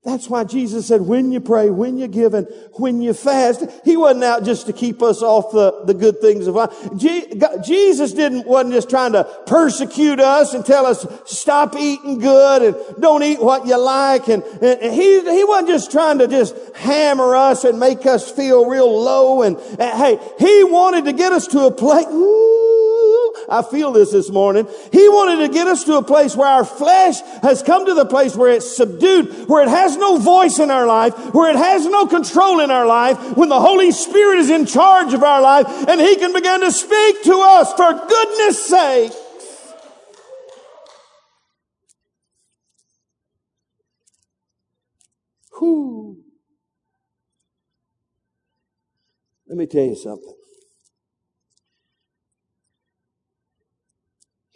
That's 0.04 0.28
why 0.28 0.42
Jesus 0.42 0.88
said, 0.88 1.02
when 1.02 1.30
you 1.30 1.40
pray, 1.40 1.70
when 1.70 1.96
you 1.96 2.08
give, 2.08 2.34
and 2.34 2.48
when 2.72 3.00
you 3.00 3.14
fast, 3.14 3.62
He 3.84 3.96
wasn't 3.96 4.24
out 4.24 4.42
just 4.42 4.66
to 4.66 4.72
keep 4.72 5.00
us 5.00 5.22
off 5.22 5.52
the, 5.52 5.84
the 5.84 5.94
good 5.94 6.20
things 6.20 6.48
of 6.48 6.56
life. 6.56 6.72
Jesus 6.96 8.12
didn't, 8.12 8.44
wasn't 8.44 8.74
just 8.74 8.90
trying 8.90 9.12
to 9.12 9.22
persecute 9.46 10.18
us 10.18 10.54
and 10.54 10.66
tell 10.66 10.86
us, 10.86 11.06
stop 11.24 11.76
eating 11.76 12.18
good 12.18 12.62
and 12.62 13.00
don't 13.00 13.22
eat 13.22 13.40
what 13.40 13.64
you 13.68 13.78
like. 13.78 14.26
And, 14.26 14.42
and 14.42 14.92
He, 14.92 15.20
He 15.20 15.44
wasn't 15.44 15.68
just 15.68 15.92
trying 15.92 16.18
to 16.18 16.26
just 16.26 16.56
hammer 16.74 17.36
us 17.36 17.62
and 17.62 17.78
make 17.78 18.04
us 18.04 18.28
feel 18.28 18.66
real 18.66 19.00
low. 19.04 19.42
And, 19.42 19.56
and 19.56 19.80
hey, 19.80 20.18
He 20.40 20.64
wanted 20.64 21.04
to 21.04 21.12
get 21.12 21.30
us 21.32 21.46
to 21.48 21.66
a 21.66 21.70
place, 21.70 22.06
I 23.48 23.62
feel 23.62 23.92
this 23.92 24.12
this 24.12 24.30
morning. 24.30 24.66
He 24.92 25.08
wanted 25.08 25.46
to 25.46 25.52
get 25.52 25.66
us 25.68 25.84
to 25.84 25.96
a 25.96 26.02
place 26.02 26.36
where 26.36 26.48
our 26.48 26.64
flesh 26.64 27.20
has 27.42 27.62
come 27.62 27.86
to 27.86 27.94
the 27.94 28.06
place 28.06 28.36
where 28.36 28.52
it's 28.52 28.76
subdued, 28.76 29.48
where 29.48 29.62
it 29.62 29.68
has 29.68 29.96
no 29.96 30.18
voice 30.18 30.58
in 30.58 30.70
our 30.70 30.86
life, 30.86 31.14
where 31.34 31.50
it 31.50 31.56
has 31.56 31.86
no 31.86 32.06
control 32.06 32.60
in 32.60 32.70
our 32.70 32.86
life, 32.86 33.36
when 33.36 33.48
the 33.48 33.60
Holy 33.60 33.90
Spirit 33.90 34.38
is 34.38 34.50
in 34.50 34.66
charge 34.66 35.14
of 35.14 35.22
our 35.22 35.40
life 35.40 35.66
and 35.88 36.00
He 36.00 36.16
can 36.16 36.32
begin 36.32 36.60
to 36.60 36.72
speak 36.72 37.22
to 37.24 37.34
us 37.40 37.72
for 37.74 37.92
goodness 37.92 38.66
sake. 38.66 39.12
Whew. 45.58 46.18
Let 49.46 49.58
me 49.58 49.66
tell 49.66 49.84
you 49.84 49.94
something. 49.94 50.34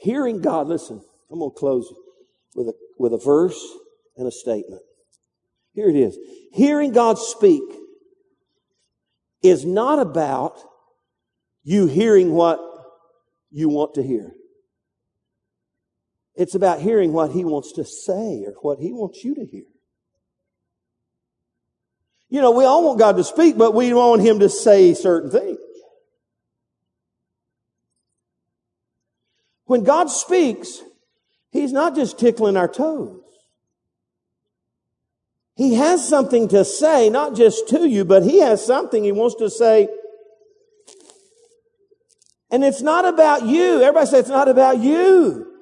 Hearing 0.06 0.40
God, 0.40 0.68
listen, 0.68 1.02
I'm 1.32 1.40
going 1.40 1.50
to 1.50 1.58
close 1.58 1.92
with 2.54 2.68
a, 2.68 2.74
with 2.96 3.12
a 3.12 3.18
verse 3.18 3.60
and 4.16 4.28
a 4.28 4.30
statement. 4.30 4.80
Here 5.74 5.88
it 5.88 5.96
is. 5.96 6.16
Hearing 6.52 6.92
God 6.92 7.18
speak 7.18 7.64
is 9.42 9.64
not 9.64 9.98
about 9.98 10.62
you 11.64 11.88
hearing 11.88 12.30
what 12.30 12.60
you 13.50 13.68
want 13.68 13.94
to 13.94 14.02
hear. 14.04 14.30
It's 16.36 16.54
about 16.54 16.80
hearing 16.80 17.12
what 17.12 17.32
He 17.32 17.44
wants 17.44 17.72
to 17.72 17.84
say 17.84 18.44
or 18.46 18.54
what 18.62 18.78
He 18.78 18.92
wants 18.92 19.24
you 19.24 19.34
to 19.34 19.44
hear. 19.44 19.64
You 22.28 22.42
know, 22.42 22.52
we 22.52 22.64
all 22.64 22.84
want 22.84 23.00
God 23.00 23.16
to 23.16 23.24
speak, 23.24 23.58
but 23.58 23.74
we 23.74 23.92
want 23.92 24.22
Him 24.22 24.38
to 24.38 24.48
say 24.48 24.94
certain 24.94 25.32
things. 25.32 25.55
When 29.66 29.84
God 29.84 30.10
speaks, 30.10 30.82
He's 31.50 31.72
not 31.72 31.94
just 31.94 32.18
tickling 32.18 32.56
our 32.56 32.68
toes. 32.68 33.20
He 35.54 35.74
has 35.74 36.06
something 36.06 36.48
to 36.48 36.64
say, 36.64 37.08
not 37.08 37.34
just 37.34 37.68
to 37.68 37.88
you, 37.88 38.04
but 38.04 38.22
He 38.22 38.40
has 38.40 38.64
something 38.64 39.04
He 39.04 39.12
wants 39.12 39.36
to 39.36 39.50
say. 39.50 39.88
And 42.50 42.62
it's 42.62 42.82
not 42.82 43.04
about 43.04 43.44
you. 43.44 43.82
Everybody 43.82 44.06
say 44.06 44.18
it's 44.20 44.28
not 44.28 44.48
about 44.48 44.78
you. 44.78 45.55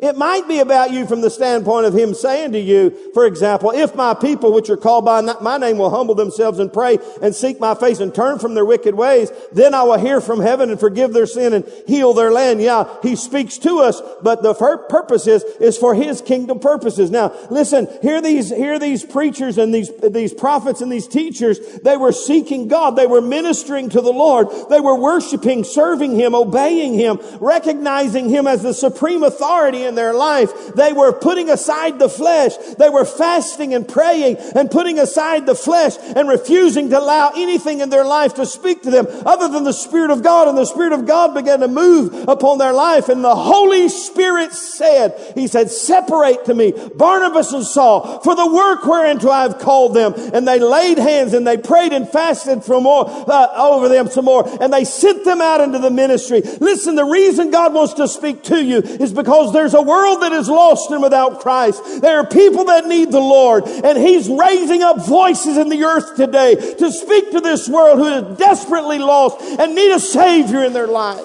It 0.00 0.16
might 0.16 0.46
be 0.46 0.60
about 0.60 0.92
you 0.92 1.08
from 1.08 1.22
the 1.22 1.30
standpoint 1.30 1.84
of 1.84 1.92
him 1.92 2.14
saying 2.14 2.52
to 2.52 2.60
you, 2.60 3.10
for 3.14 3.26
example, 3.26 3.72
if 3.72 3.96
my 3.96 4.14
people 4.14 4.52
which 4.52 4.70
are 4.70 4.76
called 4.76 5.04
by 5.04 5.20
my 5.20 5.58
name 5.58 5.78
will 5.78 5.90
humble 5.90 6.14
themselves 6.14 6.60
and 6.60 6.72
pray 6.72 7.00
and 7.20 7.34
seek 7.34 7.58
my 7.58 7.74
face 7.74 7.98
and 7.98 8.14
turn 8.14 8.38
from 8.38 8.54
their 8.54 8.64
wicked 8.64 8.94
ways, 8.94 9.32
then 9.50 9.74
I 9.74 9.82
will 9.82 9.98
hear 9.98 10.20
from 10.20 10.40
heaven 10.40 10.70
and 10.70 10.78
forgive 10.78 11.12
their 11.12 11.26
sin 11.26 11.52
and 11.52 11.68
heal 11.88 12.14
their 12.14 12.30
land. 12.30 12.62
Yeah, 12.62 12.84
he 13.02 13.16
speaks 13.16 13.58
to 13.58 13.80
us, 13.80 14.00
but 14.22 14.44
the 14.44 14.54
purpose 14.54 15.26
is, 15.26 15.42
is 15.60 15.76
for 15.76 15.96
his 15.96 16.22
kingdom 16.22 16.60
purposes. 16.60 17.10
Now, 17.10 17.34
listen, 17.50 17.88
here 18.00 18.20
these, 18.20 18.50
here 18.50 18.78
these 18.78 19.04
preachers 19.04 19.58
and 19.58 19.74
these, 19.74 19.90
these 20.00 20.32
prophets 20.32 20.80
and 20.80 20.92
these 20.92 21.08
teachers, 21.08 21.58
they 21.80 21.96
were 21.96 22.12
seeking 22.12 22.68
God. 22.68 22.94
They 22.94 23.08
were 23.08 23.20
ministering 23.20 23.88
to 23.88 24.00
the 24.00 24.12
Lord. 24.12 24.46
They 24.70 24.78
were 24.78 24.94
worshiping, 24.94 25.64
serving 25.64 26.14
him, 26.14 26.36
obeying 26.36 26.94
him, 26.94 27.18
recognizing 27.40 28.28
him 28.28 28.46
as 28.46 28.62
the 28.62 28.72
supreme 28.72 29.24
authority 29.24 29.87
in 29.88 29.94
their 29.94 30.14
life. 30.14 30.74
They 30.74 30.92
were 30.92 31.12
putting 31.12 31.50
aside 31.50 31.98
the 31.98 32.08
flesh. 32.08 32.56
They 32.78 32.88
were 32.88 33.04
fasting 33.04 33.74
and 33.74 33.88
praying 33.88 34.36
and 34.54 34.70
putting 34.70 34.98
aside 34.98 35.46
the 35.46 35.54
flesh 35.54 35.96
and 35.98 36.28
refusing 36.28 36.90
to 36.90 36.98
allow 36.98 37.32
anything 37.34 37.80
in 37.80 37.90
their 37.90 38.04
life 38.04 38.34
to 38.34 38.46
speak 38.46 38.82
to 38.82 38.90
them 38.90 39.06
other 39.26 39.48
than 39.48 39.64
the 39.64 39.72
Spirit 39.72 40.10
of 40.10 40.22
God. 40.22 40.48
And 40.48 40.56
the 40.56 40.64
Spirit 40.64 40.92
of 40.92 41.06
God 41.06 41.34
began 41.34 41.60
to 41.60 41.68
move 41.68 42.28
upon 42.28 42.58
their 42.58 42.72
life. 42.72 43.08
And 43.08 43.24
the 43.24 43.34
Holy 43.34 43.88
Spirit 43.88 44.52
said, 44.52 45.32
He 45.34 45.46
said, 45.46 45.70
separate 45.70 46.44
to 46.44 46.54
me 46.54 46.72
Barnabas 46.94 47.52
and 47.52 47.64
Saul 47.64 48.20
for 48.20 48.34
the 48.34 48.52
work 48.52 48.84
whereunto 48.84 49.30
I 49.30 49.42
have 49.42 49.58
called 49.58 49.94
them. 49.94 50.14
And 50.16 50.46
they 50.46 50.58
laid 50.58 50.98
hands 50.98 51.34
and 51.34 51.46
they 51.46 51.56
prayed 51.56 51.92
and 51.92 52.08
fasted 52.08 52.64
for 52.64 52.80
more, 52.80 53.06
uh, 53.08 53.48
over 53.56 53.88
them 53.88 54.08
some 54.08 54.24
more. 54.24 54.46
And 54.62 54.72
they 54.72 54.84
sent 54.84 55.24
them 55.24 55.40
out 55.40 55.60
into 55.60 55.78
the 55.78 55.90
ministry. 55.90 56.42
Listen, 56.60 56.94
the 56.94 57.04
reason 57.04 57.50
God 57.50 57.74
wants 57.74 57.94
to 57.94 58.08
speak 58.08 58.42
to 58.44 58.62
you 58.62 58.78
is 58.78 59.12
because 59.12 59.52
there's 59.52 59.74
a 59.78 59.82
world 59.82 60.22
that 60.22 60.32
is 60.32 60.48
lost 60.48 60.90
and 60.90 61.00
without 61.00 61.40
Christ. 61.40 62.00
There 62.00 62.18
are 62.18 62.26
people 62.26 62.64
that 62.64 62.86
need 62.86 63.12
the 63.12 63.20
Lord 63.20 63.64
and 63.66 63.96
He's 63.96 64.28
raising 64.28 64.82
up 64.82 65.06
voices 65.06 65.56
in 65.56 65.68
the 65.68 65.84
earth 65.84 66.16
today 66.16 66.54
to 66.54 66.90
speak 66.90 67.30
to 67.30 67.40
this 67.40 67.68
world 67.68 67.98
who 67.98 68.06
is 68.06 68.38
desperately 68.38 68.98
lost 68.98 69.40
and 69.40 69.74
need 69.74 69.92
a 69.92 70.00
Savior 70.00 70.64
in 70.64 70.72
their 70.72 70.88
life. 70.88 71.24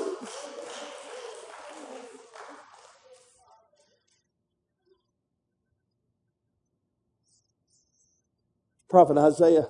Prophet 8.88 9.18
Isaiah 9.18 9.68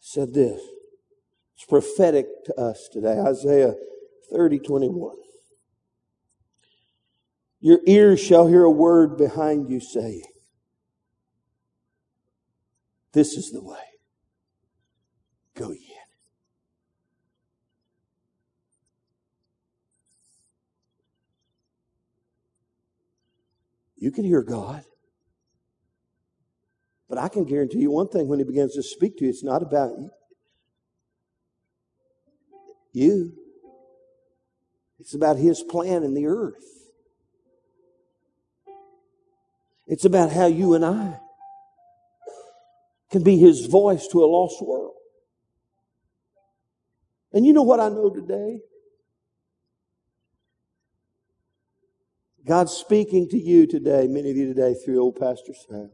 said 0.00 0.34
this. 0.34 0.60
It's 1.54 1.64
prophetic 1.66 2.26
to 2.46 2.60
us 2.60 2.88
today. 2.92 3.20
Isaiah 3.20 3.74
30, 4.32 4.58
21. 4.58 5.14
Your 7.60 7.80
ears 7.86 8.20
shall 8.20 8.46
hear 8.46 8.64
a 8.64 8.70
word 8.70 9.18
behind 9.18 9.70
you 9.70 9.80
saying, 9.80 10.24
This 13.12 13.34
is 13.34 13.50
the 13.50 13.62
way. 13.62 13.76
Go 15.54 15.72
ye. 15.72 15.86
You 23.96 24.10
can 24.10 24.24
hear 24.24 24.42
God. 24.42 24.84
But 27.08 27.18
I 27.18 27.28
can 27.28 27.44
guarantee 27.44 27.80
you 27.80 27.90
one 27.90 28.08
thing 28.08 28.28
when 28.28 28.38
He 28.38 28.44
begins 28.44 28.74
to 28.74 28.82
speak 28.82 29.18
to 29.18 29.24
you, 29.24 29.30
it's 29.30 29.44
not 29.44 29.62
about 29.62 29.90
you, 32.92 33.32
it's 34.98 35.14
about 35.14 35.36
His 35.36 35.62
plan 35.62 36.02
in 36.04 36.14
the 36.14 36.26
earth. 36.26 36.79
It's 39.90 40.04
about 40.04 40.30
how 40.30 40.46
you 40.46 40.74
and 40.74 40.84
I 40.84 41.18
can 43.10 43.24
be 43.24 43.36
His 43.36 43.66
voice 43.66 44.06
to 44.12 44.22
a 44.22 44.24
lost 44.24 44.62
world. 44.62 44.94
And 47.32 47.44
you 47.44 47.52
know 47.52 47.64
what 47.64 47.80
I 47.80 47.88
know 47.88 48.08
today? 48.08 48.60
God's 52.46 52.72
speaking 52.72 53.28
to 53.30 53.36
you 53.36 53.66
today, 53.66 54.06
many 54.06 54.30
of 54.30 54.36
you 54.36 54.46
today, 54.54 54.74
through 54.74 55.00
old 55.00 55.18
Pastor 55.18 55.52
Sam. 55.68 55.90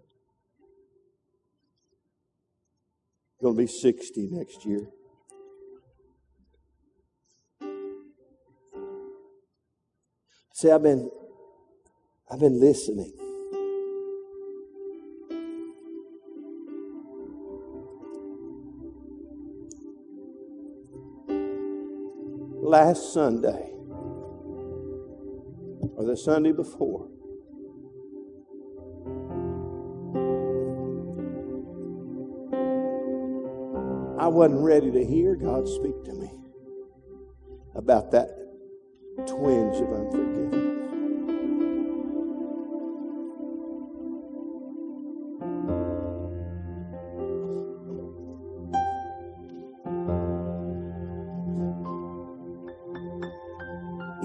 Going 3.41 3.55
to 3.55 3.63
be 3.63 3.67
60 3.67 4.29
next 4.31 4.67
year. 4.67 4.89
See, 10.53 10.71
I've 10.71 10.83
been, 10.83 11.11
I've 12.31 12.41
been 12.41 12.61
listening. 12.61 13.26
Last 22.67 23.13
Sunday 23.13 23.71
or 25.95 26.05
the 26.05 26.17
Sunday 26.17 26.51
before. 26.51 27.09
I 34.19 34.27
wasn't 34.27 34.63
ready 34.63 34.91
to 34.91 35.05
hear 35.05 35.37
God 35.37 35.69
speak 35.69 36.03
to 36.05 36.13
me 36.15 36.33
about 37.77 38.11
that 38.11 38.31
twinge 39.27 39.77
of 39.77 39.93
unforgiveness. 39.93 40.66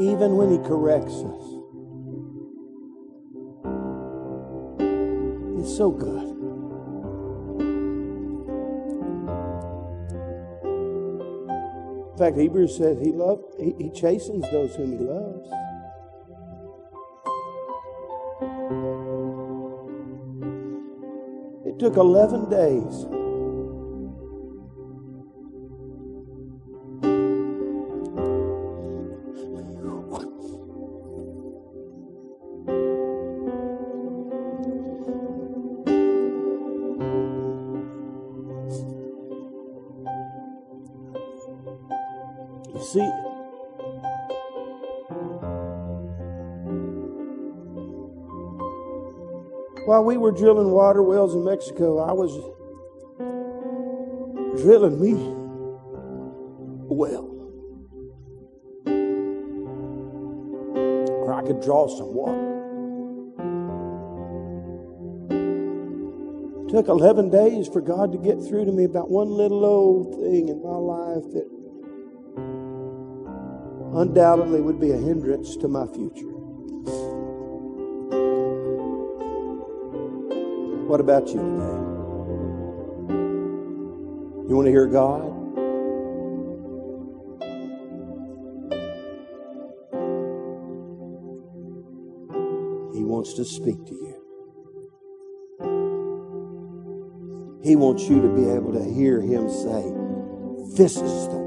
Even 0.02 0.36
when 0.36 0.52
He 0.52 0.58
corrects 0.58 1.14
us. 1.14 1.62
It's 5.62 5.78
so 5.78 5.92
good. 5.92 6.28
In 12.12 12.18
fact, 12.18 12.38
Hebrews 12.38 12.78
says 12.78 13.00
he 13.00 13.12
loved, 13.12 13.44
he, 13.60 13.74
he 13.78 13.92
chastens 13.92 14.44
those 14.52 14.76
whom 14.76 14.92
he 14.92 14.98
loves. 14.98 15.50
It 21.66 21.80
took 21.80 21.96
11 21.96 22.50
days. 22.50 23.21
We 50.12 50.17
were 50.17 50.32
drilling 50.32 50.71
water 50.71 51.02
wells 51.02 51.34
in 51.34 51.45
Mexico, 51.45 52.00
I 52.00 52.12
was 52.12 52.36
drilling 54.62 55.00
me 55.00 55.13
a 56.89 56.93
well 56.93 57.30
where 61.24 61.34
I 61.34 61.41
could 61.43 61.62
draw 61.62 61.88
some 61.88 62.13
water. 62.13 62.50
It 66.65 66.71
took 66.74 66.89
11 66.89 67.30
days 67.30 67.69
for 67.69 67.80
God 67.80 68.12
to 68.12 68.17
get 68.17 68.36
through 68.45 68.65
to 68.65 68.71
me 68.74 68.84
about 68.84 69.10
one 69.10 69.30
little 69.30 69.63
old 69.63 70.15
thing 70.15 70.50
in 70.50 70.62
my 70.62 70.76
life 70.76 71.24
that 71.32 71.47
undoubtedly 73.97 74.60
would 74.60 74.82
be 74.82 74.91
a 74.91 74.97
hindrance 74.97 75.56
to 75.56 75.69
my 75.69 75.88
future. 75.88 76.31
What 80.92 81.00
about 81.00 81.26
you 81.30 81.36
today? 81.36 81.78
You 84.50 84.56
want 84.58 84.66
to 84.66 84.72
hear 84.72 84.88
God? 84.88 85.24
He 92.94 93.06
wants 93.06 93.36
to 93.36 93.46
speak 93.46 93.86
to 93.86 93.94
you. 93.94 94.18
He 97.64 97.78
wants 97.78 98.10
you 98.10 98.22
to 98.22 98.28
be 98.28 98.50
able 98.50 98.74
to 98.74 98.84
hear 98.84 99.22
Him 99.22 99.50
say, 99.50 99.94
This 100.76 100.98
is 100.98 101.30
the 101.30 101.41